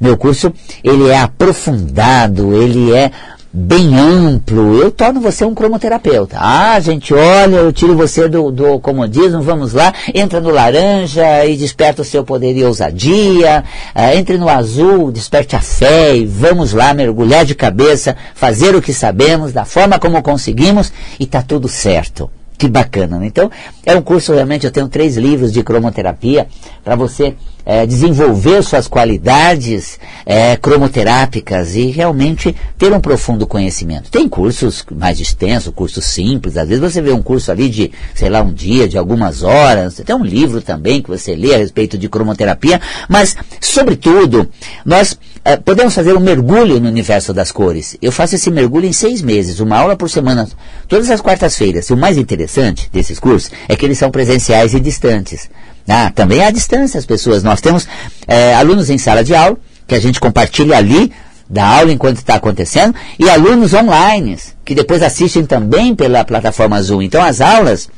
Meu 0.00 0.16
curso, 0.16 0.52
ele 0.84 1.08
é 1.08 1.18
aprofundado, 1.18 2.54
ele 2.54 2.92
é 2.92 3.10
bem 3.58 3.98
amplo, 3.98 4.76
eu 4.82 4.90
torno 4.90 5.18
você 5.18 5.42
um 5.42 5.54
cromoterapeuta. 5.54 6.36
Ah, 6.38 6.78
gente, 6.78 7.14
olha, 7.14 7.56
eu 7.56 7.72
tiro 7.72 7.96
você 7.96 8.28
do, 8.28 8.50
do 8.50 8.78
comodismo, 8.78 9.40
vamos 9.40 9.72
lá, 9.72 9.94
entra 10.14 10.42
no 10.42 10.50
laranja 10.50 11.46
e 11.46 11.56
desperta 11.56 12.02
o 12.02 12.04
seu 12.04 12.22
poder 12.22 12.54
e 12.54 12.62
ousadia, 12.62 13.64
ah, 13.94 14.14
entre 14.14 14.36
no 14.36 14.50
azul, 14.50 15.10
desperte 15.10 15.56
a 15.56 15.60
fé 15.60 16.14
e 16.14 16.26
vamos 16.26 16.74
lá 16.74 16.92
mergulhar 16.92 17.46
de 17.46 17.54
cabeça, 17.54 18.14
fazer 18.34 18.76
o 18.76 18.82
que 18.82 18.92
sabemos, 18.92 19.54
da 19.54 19.64
forma 19.64 19.98
como 19.98 20.22
conseguimos 20.22 20.92
e 21.18 21.24
está 21.24 21.40
tudo 21.40 21.66
certo. 21.66 22.30
Que 22.58 22.68
bacana, 22.68 23.18
né? 23.18 23.26
Então, 23.26 23.50
é 23.84 23.94
um 23.94 24.00
curso 24.00 24.32
realmente, 24.32 24.64
eu 24.64 24.72
tenho 24.72 24.88
três 24.88 25.16
livros 25.16 25.52
de 25.52 25.62
cromoterapia 25.62 26.46
para 26.82 26.96
você 26.96 27.34
é, 27.66 27.84
desenvolver 27.84 28.62
suas 28.62 28.86
qualidades 28.86 29.98
é, 30.24 30.56
cromoterápicas 30.56 31.74
e 31.74 31.86
realmente 31.86 32.54
ter 32.78 32.92
um 32.92 33.00
profundo 33.00 33.46
conhecimento. 33.46 34.10
Tem 34.10 34.28
cursos 34.28 34.84
mais 34.94 35.20
extensos, 35.20 35.74
cursos 35.74 36.04
simples, 36.04 36.56
às 36.56 36.68
vezes 36.68 36.80
você 36.80 37.02
vê 37.02 37.12
um 37.12 37.20
curso 37.20 37.50
ali 37.50 37.68
de, 37.68 37.92
sei 38.14 38.30
lá, 38.30 38.40
um 38.40 38.52
dia, 38.52 38.88
de 38.88 38.96
algumas 38.96 39.42
horas, 39.42 39.96
tem 39.96 40.14
um 40.14 40.24
livro 40.24 40.62
também 40.62 41.02
que 41.02 41.10
você 41.10 41.34
lê 41.34 41.54
a 41.54 41.58
respeito 41.58 41.98
de 41.98 42.08
cromoterapia, 42.08 42.80
mas, 43.08 43.36
sobretudo, 43.60 44.48
nós 44.84 45.18
é, 45.46 45.56
podemos 45.56 45.94
fazer 45.94 46.12
um 46.12 46.18
mergulho 46.18 46.80
no 46.80 46.88
universo 46.88 47.32
das 47.32 47.52
cores. 47.52 47.96
Eu 48.02 48.10
faço 48.10 48.34
esse 48.34 48.50
mergulho 48.50 48.84
em 48.84 48.92
seis 48.92 49.22
meses, 49.22 49.60
uma 49.60 49.78
aula 49.78 49.94
por 49.94 50.10
semana, 50.10 50.48
todas 50.88 51.08
as 51.08 51.20
quartas-feiras. 51.20 51.88
E 51.88 51.92
o 51.92 51.96
mais 51.96 52.18
interessante 52.18 52.90
desses 52.92 53.20
cursos 53.20 53.52
é 53.68 53.76
que 53.76 53.86
eles 53.86 53.96
são 53.96 54.10
presenciais 54.10 54.74
e 54.74 54.80
distantes. 54.80 55.48
Ah, 55.88 56.10
também 56.12 56.44
à 56.44 56.50
distância 56.50 56.98
as 56.98 57.06
pessoas. 57.06 57.44
Nós 57.44 57.60
temos 57.60 57.86
é, 58.26 58.56
alunos 58.56 58.90
em 58.90 58.98
sala 58.98 59.22
de 59.22 59.36
aula, 59.36 59.56
que 59.86 59.94
a 59.94 60.00
gente 60.00 60.18
compartilha 60.18 60.76
ali 60.76 61.12
da 61.48 61.64
aula 61.64 61.92
enquanto 61.92 62.16
está 62.16 62.34
acontecendo, 62.34 62.92
e 63.16 63.30
alunos 63.30 63.72
online, 63.72 64.36
que 64.64 64.74
depois 64.74 65.00
assistem 65.00 65.46
também 65.46 65.94
pela 65.94 66.24
plataforma 66.24 66.82
Zoom. 66.82 67.02
Então 67.02 67.22
as 67.22 67.40
aulas, 67.40 67.88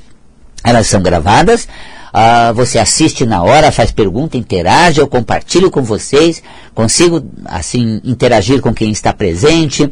elas 0.64 0.86
são 0.86 1.02
gravadas, 1.02 1.68
ah, 2.12 2.52
você 2.52 2.78
assiste 2.78 3.26
na 3.26 3.42
hora, 3.42 3.70
faz 3.70 3.90
pergunta, 3.90 4.36
interage, 4.36 5.00
eu 5.00 5.06
compartilho 5.06 5.70
com 5.70 5.82
vocês, 5.82 6.42
consigo 6.74 7.22
assim 7.44 8.00
interagir 8.02 8.60
com 8.60 8.72
quem 8.72 8.90
está 8.90 9.12
presente, 9.12 9.88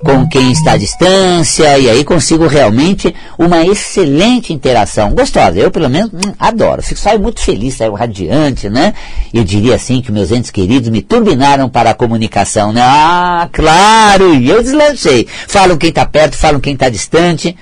com 0.00 0.28
quem 0.28 0.52
está 0.52 0.72
à 0.72 0.76
distância, 0.76 1.78
e 1.78 1.88
aí 1.88 2.04
consigo 2.04 2.46
realmente 2.46 3.14
uma 3.38 3.64
excelente 3.64 4.52
interação. 4.52 5.14
Gostosa, 5.14 5.58
eu 5.58 5.70
pelo 5.70 5.88
menos 5.88 6.10
hum, 6.12 6.32
adoro, 6.38 6.82
fico, 6.82 7.00
saio 7.00 7.20
muito 7.20 7.40
feliz, 7.40 7.74
saio 7.74 7.94
radiante, 7.94 8.68
né? 8.68 8.92
Eu 9.32 9.42
diria 9.42 9.74
assim 9.74 10.02
que 10.02 10.12
meus 10.12 10.30
entes 10.30 10.50
queridos 10.50 10.90
me 10.90 11.00
turbinaram 11.00 11.68
para 11.68 11.90
a 11.90 11.94
comunicação, 11.94 12.72
né? 12.72 12.82
Ah, 12.84 13.48
claro, 13.52 14.34
e 14.34 14.50
eu 14.50 14.62
deslanchei. 14.62 15.26
Falam 15.48 15.76
quem 15.76 15.88
está 15.88 16.04
perto, 16.04 16.36
falam 16.36 16.60
quem 16.60 16.74
está 16.74 16.88
distante. 16.88 17.56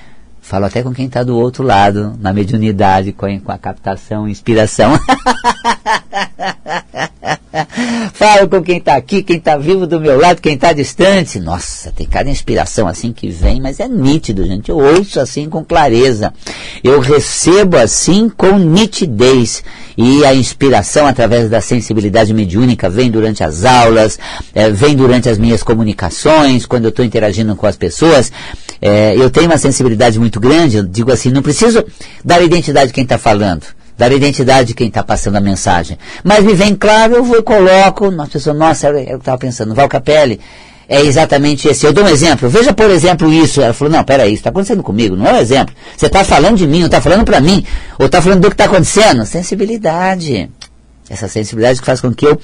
Falo 0.52 0.66
até 0.66 0.82
com 0.82 0.92
quem 0.92 1.06
está 1.06 1.22
do 1.22 1.34
outro 1.34 1.64
lado, 1.64 2.14
na 2.20 2.30
mediunidade, 2.30 3.10
com, 3.10 3.26
a 3.46 3.56
captação, 3.56 4.28
inspiração. 4.28 4.92
Falo 8.14 8.48
com 8.48 8.62
quem 8.62 8.78
está 8.78 8.96
aqui, 8.96 9.22
quem 9.22 9.36
está 9.36 9.56
vivo 9.56 9.86
do 9.86 10.00
meu 10.00 10.18
lado, 10.18 10.40
quem 10.40 10.54
está 10.54 10.72
distante. 10.72 11.38
Nossa, 11.38 11.92
tem 11.92 12.06
cada 12.06 12.30
inspiração 12.30 12.88
assim 12.88 13.12
que 13.12 13.28
vem, 13.28 13.60
mas 13.60 13.80
é 13.80 13.88
nítido, 13.88 14.44
gente. 14.44 14.70
Eu 14.70 14.78
ouço 14.78 15.20
assim 15.20 15.48
com 15.48 15.64
clareza. 15.64 16.32
Eu 16.82 17.00
recebo 17.00 17.76
assim 17.76 18.28
com 18.28 18.58
nitidez. 18.58 19.62
E 19.96 20.24
a 20.24 20.34
inspiração 20.34 21.06
através 21.06 21.50
da 21.50 21.60
sensibilidade 21.60 22.32
mediúnica 22.32 22.88
vem 22.88 23.10
durante 23.10 23.44
as 23.44 23.64
aulas, 23.64 24.18
é, 24.54 24.70
vem 24.70 24.96
durante 24.96 25.28
as 25.28 25.36
minhas 25.36 25.62
comunicações, 25.62 26.64
quando 26.64 26.84
eu 26.84 26.90
estou 26.90 27.04
interagindo 27.04 27.54
com 27.54 27.66
as 27.66 27.76
pessoas. 27.76 28.32
É, 28.80 29.14
eu 29.16 29.28
tenho 29.30 29.46
uma 29.46 29.58
sensibilidade 29.58 30.18
muito 30.18 30.40
grande, 30.40 30.78
eu 30.78 30.82
digo 30.82 31.12
assim, 31.12 31.30
não 31.30 31.42
preciso 31.42 31.84
dar 32.24 32.42
identidade 32.42 32.88
de 32.88 32.92
quem 32.94 33.04
está 33.04 33.18
falando 33.18 33.62
dar 33.96 34.12
identidade 34.12 34.68
de 34.68 34.74
quem 34.74 34.88
está 34.88 35.02
passando 35.02 35.36
a 35.36 35.40
mensagem. 35.40 35.98
Mas 36.24 36.44
me 36.44 36.54
vem 36.54 36.74
claro, 36.74 37.14
eu 37.14 37.24
vou 37.24 37.38
e 37.38 37.42
coloco, 37.42 38.06
a 38.20 38.26
pessoa, 38.26 38.54
nossa, 38.54 38.88
era, 38.88 39.02
eu 39.02 39.18
estava 39.18 39.38
pensando, 39.38 39.74
Val 39.74 39.88
Capelli, 39.88 40.40
é 40.88 41.00
exatamente 41.00 41.68
esse. 41.68 41.86
Eu 41.86 41.92
dou 41.92 42.04
um 42.04 42.08
exemplo. 42.08 42.48
Veja, 42.48 42.72
por 42.72 42.90
exemplo, 42.90 43.32
isso. 43.32 43.62
Ela 43.62 43.72
falou, 43.72 43.92
não, 43.92 44.04
peraí, 44.04 44.28
isso 44.28 44.40
está 44.40 44.50
acontecendo 44.50 44.82
comigo, 44.82 45.16
não 45.16 45.26
é 45.26 45.32
um 45.34 45.38
exemplo. 45.38 45.74
Você 45.96 46.06
está 46.06 46.22
falando 46.24 46.56
de 46.56 46.66
mim, 46.66 46.80
não 46.80 46.86
está 46.86 47.00
falando 47.00 47.24
para 47.24 47.40
mim, 47.40 47.64
ou 47.98 48.06
está 48.06 48.20
falando 48.20 48.40
do 48.40 48.48
que 48.48 48.54
está 48.54 48.64
acontecendo. 48.64 49.24
Sensibilidade. 49.24 50.50
Essa 51.08 51.28
sensibilidade 51.28 51.80
que 51.80 51.86
faz 51.86 52.00
com 52.00 52.12
que 52.12 52.26
eu 52.26 52.38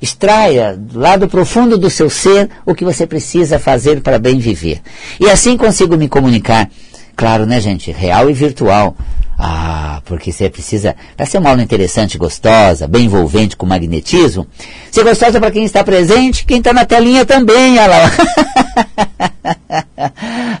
extraia 0.00 0.76
do 0.76 0.98
lado 0.98 1.28
profundo 1.28 1.78
do 1.78 1.88
seu 1.88 2.10
ser 2.10 2.50
o 2.66 2.74
que 2.74 2.84
você 2.84 3.06
precisa 3.06 3.58
fazer 3.58 4.00
para 4.00 4.18
bem 4.18 4.38
viver. 4.38 4.80
E 5.18 5.30
assim 5.30 5.56
consigo 5.56 5.96
me 5.96 6.08
comunicar, 6.08 6.70
claro, 7.16 7.46
né, 7.46 7.60
gente, 7.60 7.90
real 7.92 8.28
e 8.28 8.32
virtual, 8.32 8.96
ah, 9.38 10.00
porque 10.04 10.30
você 10.30 10.48
precisa. 10.48 10.94
Para 11.16 11.26
ser 11.26 11.38
uma 11.38 11.50
aula 11.50 11.62
interessante, 11.62 12.16
gostosa, 12.16 12.86
bem 12.86 13.06
envolvente 13.06 13.56
com 13.56 13.66
magnetismo, 13.66 14.46
ser 14.90 15.02
gostosa 15.02 15.40
para 15.40 15.50
quem 15.50 15.64
está 15.64 15.82
presente, 15.82 16.44
quem 16.44 16.58
está 16.58 16.72
na 16.72 16.84
telinha 16.84 17.26
também, 17.26 17.78
olha 17.78 17.86
lá. 17.88 18.10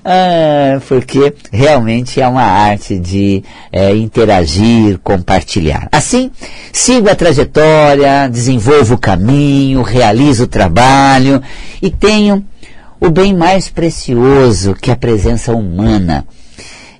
ah, 0.04 0.80
porque 0.88 1.34
realmente 1.52 2.20
é 2.20 2.26
uma 2.26 2.42
arte 2.42 2.98
de 2.98 3.44
é, 3.70 3.94
interagir, 3.94 4.98
compartilhar. 4.98 5.88
Assim, 5.92 6.30
sigo 6.72 7.08
a 7.08 7.14
trajetória, 7.14 8.28
desenvolvo 8.28 8.94
o 8.94 8.98
caminho, 8.98 9.82
realizo 9.82 10.44
o 10.44 10.48
trabalho 10.48 11.40
e 11.80 11.90
tenho 11.90 12.44
o 13.00 13.08
bem 13.10 13.34
mais 13.36 13.68
precioso 13.68 14.74
que 14.74 14.90
a 14.90 14.96
presença 14.96 15.52
humana 15.52 16.26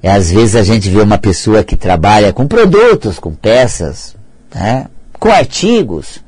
é, 0.04 0.12
às 0.12 0.30
vezes 0.30 0.54
a 0.54 0.62
gente 0.62 0.90
vê 0.90 1.00
uma 1.00 1.16
pessoa 1.16 1.64
que 1.64 1.76
trabalha 1.76 2.30
com 2.30 2.46
produtos, 2.46 3.18
com 3.18 3.34
peças, 3.34 4.14
né, 4.54 4.84
com 5.18 5.30
artigos. 5.30 6.22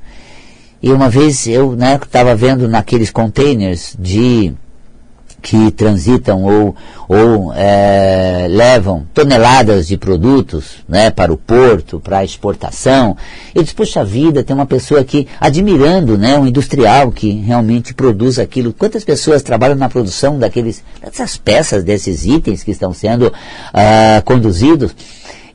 E 0.83 0.91
uma 0.91 1.11
vez 1.11 1.47
eu 1.47 1.75
estava 1.75 2.31
né, 2.31 2.37
vendo 2.37 2.67
naqueles 2.67 3.11
containers 3.11 3.95
de 3.99 4.55
que 5.47 5.71
transitam 5.71 6.43
ou, 6.43 6.75
ou 7.09 7.53
é, 7.55 8.49
levam 8.51 9.07
toneladas 9.15 9.87
de 9.87 9.97
produtos 9.97 10.79
né, 10.89 11.09
para 11.09 11.33
o 11.33 11.37
porto, 11.37 12.01
para 12.01 12.19
a 12.19 12.25
exportação. 12.25 13.17
Eu 13.55 13.63
disse, 13.63 13.73
puxa 13.73 14.05
vida, 14.05 14.43
tem 14.43 14.57
uma 14.57 14.67
pessoa 14.67 15.03
aqui 15.03 15.29
admirando 15.41 16.19
né, 16.19 16.37
um 16.37 16.49
industrial 16.49 17.13
que 17.13 17.31
realmente 17.31 17.95
produz 17.95 18.41
aquilo. 18.41 18.73
Quantas 18.73 19.05
pessoas 19.05 19.41
trabalham 19.41 19.77
na 19.77 19.89
produção 19.89 20.37
daqueles, 20.37 20.83
dessas 21.01 21.37
peças, 21.37 21.85
desses 21.85 22.27
itens 22.27 22.65
que 22.65 22.73
estão 22.73 22.93
sendo 22.93 23.29
uh, 23.29 24.23
conduzidos? 24.25 24.97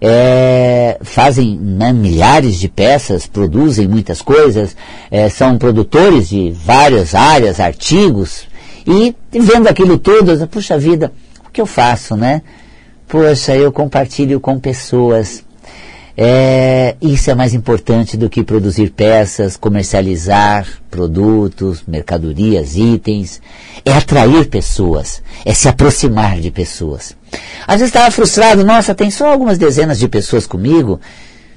É, 0.03 0.97
fazem 1.03 1.59
né, 1.59 1.91
milhares 1.91 2.55
de 2.55 2.69
peças, 2.69 3.27
produzem 3.27 3.87
muitas 3.89 4.21
coisas, 4.21 4.75
é, 5.11 5.29
são 5.29 5.59
produtores 5.59 6.29
de 6.29 6.49
várias 6.49 7.13
áreas, 7.13 7.59
artigos, 7.59 8.49
e 8.85 9.15
vendo 9.31 9.67
aquilo 9.67 9.97
tudo, 9.97 10.47
puxa 10.47 10.77
vida, 10.77 11.11
o 11.47 11.51
que 11.51 11.61
eu 11.61 11.65
faço, 11.65 12.15
né? 12.15 12.41
Poxa, 13.07 13.55
eu 13.55 13.71
compartilho 13.71 14.39
com 14.39 14.59
pessoas. 14.59 15.43
É, 16.15 16.95
isso 17.01 17.31
é 17.31 17.35
mais 17.35 17.53
importante 17.53 18.17
do 18.17 18.29
que 18.29 18.43
produzir 18.43 18.91
peças, 18.91 19.57
comercializar 19.57 20.67
produtos, 20.89 21.83
mercadorias, 21.87 22.75
itens. 22.75 23.41
É 23.85 23.91
atrair 23.91 24.47
pessoas, 24.47 25.21
é 25.45 25.53
se 25.53 25.67
aproximar 25.67 26.39
de 26.39 26.51
pessoas. 26.51 27.15
Às 27.65 27.79
vezes 27.79 27.87
estava 27.87 28.11
frustrado, 28.11 28.63
nossa, 28.63 28.93
tem 28.93 29.09
só 29.09 29.31
algumas 29.31 29.57
dezenas 29.57 29.99
de 29.99 30.07
pessoas 30.07 30.45
comigo. 30.45 30.99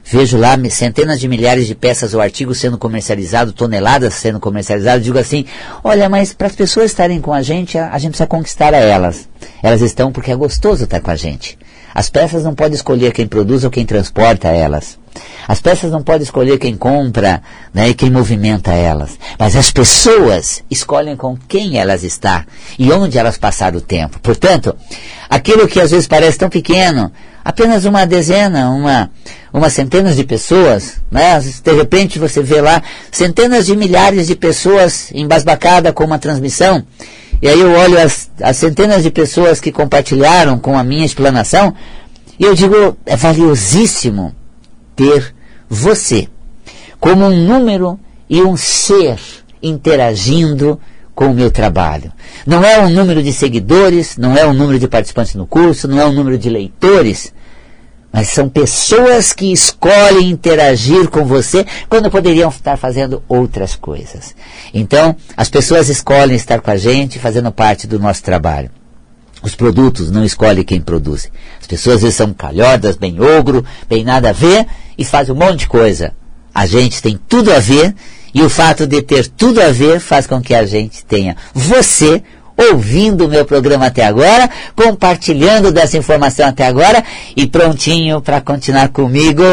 Vejo 0.05 0.37
lá 0.37 0.55
centenas 0.69 1.19
de 1.19 1.27
milhares 1.27 1.67
de 1.67 1.75
peças 1.75 2.13
ou 2.13 2.21
artigos 2.21 2.59
sendo 2.59 2.77
comercializados, 2.77 3.55
toneladas 3.55 4.13
sendo 4.15 4.39
comercializadas. 4.39 5.03
Digo 5.03 5.19
assim: 5.19 5.47
olha, 5.83 6.09
mas 6.11 6.35
para 6.35 6.47
as 6.47 6.55
pessoas 6.55 6.91
estarem 6.91 7.21
com 7.21 7.33
a 7.33 7.41
gente, 7.41 7.79
a, 7.79 7.97
gente 7.99 8.11
precisa 8.11 8.27
conquistar 8.27 8.75
a 8.75 8.79
elas. 8.79 9.27
Elas 9.63 9.81
estão 9.81 10.13
porque 10.13 10.31
é 10.31 10.37
gostoso 10.37 10.85
estar 10.85 11.01
com 11.01 11.11
a 11.11 11.17
gente. 11.17 11.59
As 11.95 12.11
peças 12.11 12.43
não 12.43 12.55
podem 12.55 12.75
escolher 12.75 13.13
quem 13.13 13.27
produz 13.27 13.65
ou 13.65 13.71
quem 13.71 13.87
transporta 13.87 14.49
elas. 14.49 14.99
As 15.47 15.61
peças 15.61 15.93
não 15.93 16.03
podem 16.03 16.25
escolher 16.25 16.59
quem 16.59 16.77
compra 16.77 17.41
né, 17.73 17.89
e 17.89 17.95
quem 17.95 18.11
movimenta 18.11 18.73
elas. 18.73 19.17
Mas 19.39 19.55
as 19.55 19.71
pessoas 19.71 20.65
escolhem 20.69 21.17
com 21.17 21.37
quem 21.49 21.79
elas 21.79 22.03
estão 22.03 22.45
e 22.79 22.91
onde 22.93 23.17
elas 23.17 23.39
passaram 23.39 23.79
o 23.79 23.81
tempo. 23.81 24.19
Portanto, 24.21 24.75
aquilo 25.31 25.69
que 25.69 25.81
às 25.81 25.93
vezes 25.93 26.09
parece 26.09 26.39
tão 26.39 26.51
pequeno, 26.51 27.13
apenas 27.45 27.85
uma 27.85 28.07
dezena, 28.07 28.71
uma, 28.71 29.11
uma 29.53 29.69
centenas 29.69 30.17
de 30.17 30.25
pessoas, 30.25 31.01
né? 31.11 31.39
de 31.39 31.73
repente 31.73 32.19
você 32.19 32.43
vê 32.43 32.61
lá 32.61 32.83
centenas 33.13 33.67
de 33.67 33.77
milhares 33.77 34.27
de 34.29 34.35
pessoas 34.35 35.11
embasbacadas 35.13 35.93
com 35.93 36.05
uma 36.05 36.19
transmissão, 36.19 36.83
E 37.43 37.49
aí 37.49 37.61
eu 37.61 37.73
olho 37.73 38.01
as, 38.01 38.31
as 38.41 38.57
centenas 38.57 39.03
de 39.03 39.11
pessoas 39.11 39.61
que 39.61 39.71
compartilharam 39.71 40.59
com 40.59 40.79
a 40.79 40.83
minha 40.83 41.05
explanação 41.05 41.75
e 42.39 42.45
eu 42.45 42.55
digo, 42.55 42.97
é 43.05 43.17
valiosíssimo 43.17 44.35
ter 44.97 45.35
você 45.69 46.29
como 46.99 47.27
um 47.27 47.47
número 47.47 48.01
e 48.31 48.41
um 48.41 48.57
ser 48.57 49.19
interagindo 49.63 50.81
com 51.15 51.27
o 51.27 51.35
meu 51.35 51.51
trabalho. 51.51 52.11
Não 52.47 52.65
é 52.65 52.79
um 52.81 52.89
número 52.89 53.23
de 53.23 53.31
seguidores, 53.31 54.17
não 54.17 54.35
é 54.35 54.47
um 54.47 54.55
número 54.55 54.79
de 54.79 54.89
participantes 54.89 55.35
no 55.35 55.47
curso, 55.47 55.87
não 55.87 56.01
é 56.01 56.07
um 56.07 56.13
número 56.13 56.39
de 56.39 56.49
leitores, 56.49 57.34
mas 58.15 58.29
são 58.29 58.49
pessoas 58.49 59.33
que 59.33 59.51
escolhem 59.51 60.31
interagir 60.31 61.11
com 61.11 61.25
você 61.25 61.67
quando 61.89 62.09
poderiam 62.09 62.49
estar 62.49 62.77
fazendo 62.77 63.21
outras 63.29 63.75
coisas. 63.75 64.37
Então, 64.73 65.17
as 65.37 65.49
pessoas 65.49 65.89
escolhem 65.89 66.37
estar 66.37 66.61
com 66.61 66.71
a 66.71 66.77
gente, 66.77 67.19
fazendo 67.19 67.51
parte 67.51 67.89
do 67.89 67.99
nosso 67.99 68.23
trabalho. 68.23 68.71
Os 69.43 69.57
produtos 69.57 70.13
não 70.13 70.25
escolhem 70.25 70.63
quem 70.63 70.81
produz. 70.81 71.29
As 71.61 71.67
pessoas 71.67 71.97
às 71.97 72.03
vezes 72.03 72.17
são 72.17 72.33
calhodas, 72.33 72.97
bem 72.97 73.21
ogro, 73.21 73.65
bem 73.89 74.05
nada 74.05 74.31
a 74.31 74.33
ver 74.33 74.65
e 74.97 75.05
fazem 75.05 75.35
um 75.35 75.39
monte 75.39 75.61
de 75.61 75.67
coisa. 75.67 76.15
A 76.55 76.67
gente 76.67 77.03
tem 77.03 77.19
tudo 77.29 77.53
a 77.53 77.59
ver 77.59 77.93
e 78.33 78.43
o 78.43 78.49
fato 78.49 78.87
de 78.87 79.03
ter 79.03 79.27
tudo 79.27 79.61
a 79.61 79.73
ver 79.73 79.99
faz 79.99 80.25
com 80.25 80.41
que 80.41 80.55
a 80.55 80.65
gente 80.65 81.05
tenha 81.05 81.37
você 81.53 82.23
ouvindo 82.57 83.27
o 83.27 83.29
meu 83.29 83.45
programa 83.45 83.87
até 83.87 84.05
agora, 84.05 84.51
compartilhando 84.75 85.71
dessa 85.73 85.97
informação 85.97 86.49
até 86.49 86.67
agora 86.67 87.05
e 87.37 87.47
prontinho 87.47 88.21
para 88.21 88.41
continuar 88.41 88.89
comigo. 88.89 89.43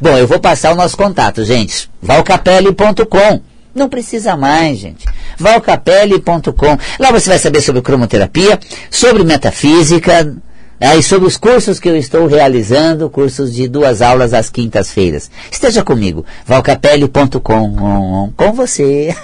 Bom, 0.00 0.16
eu 0.16 0.26
vou 0.26 0.40
passar 0.40 0.72
o 0.72 0.76
nosso 0.76 0.96
contato, 0.96 1.44
gente. 1.44 1.90
valcapelli.com. 2.02 3.40
Não 3.74 3.88
precisa 3.88 4.36
mais, 4.36 4.78
gente. 4.78 5.06
valcapelli.com. 5.38 6.78
Lá 6.98 7.12
você 7.12 7.28
vai 7.28 7.38
saber 7.38 7.60
sobre 7.60 7.82
cromoterapia, 7.82 8.58
sobre 8.90 9.24
metafísica, 9.24 10.34
né, 10.80 10.96
e 10.96 11.02
sobre 11.02 11.28
os 11.28 11.36
cursos 11.36 11.78
que 11.78 11.88
eu 11.88 11.96
estou 11.96 12.26
realizando, 12.26 13.10
cursos 13.10 13.54
de 13.54 13.68
duas 13.68 14.00
aulas 14.00 14.32
às 14.32 14.48
quintas-feiras. 14.48 15.30
Esteja 15.50 15.84
comigo, 15.84 16.24
valcapelli.com, 16.46 18.32
com 18.34 18.52
você. 18.52 19.14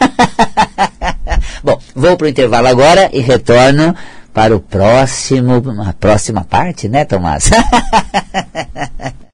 Bom, 1.65 1.81
vou 1.95 2.17
para 2.17 2.27
o 2.27 2.29
intervalo 2.29 2.69
agora 2.69 3.09
e 3.13 3.21
retorno 3.21 3.97
para 4.35 4.55
o 4.55 4.61
próximo, 4.61 5.63
a 5.83 5.95
próxima 5.95 6.45
parte, 6.45 6.91
né, 6.91 7.07
Tomás? 7.07 7.51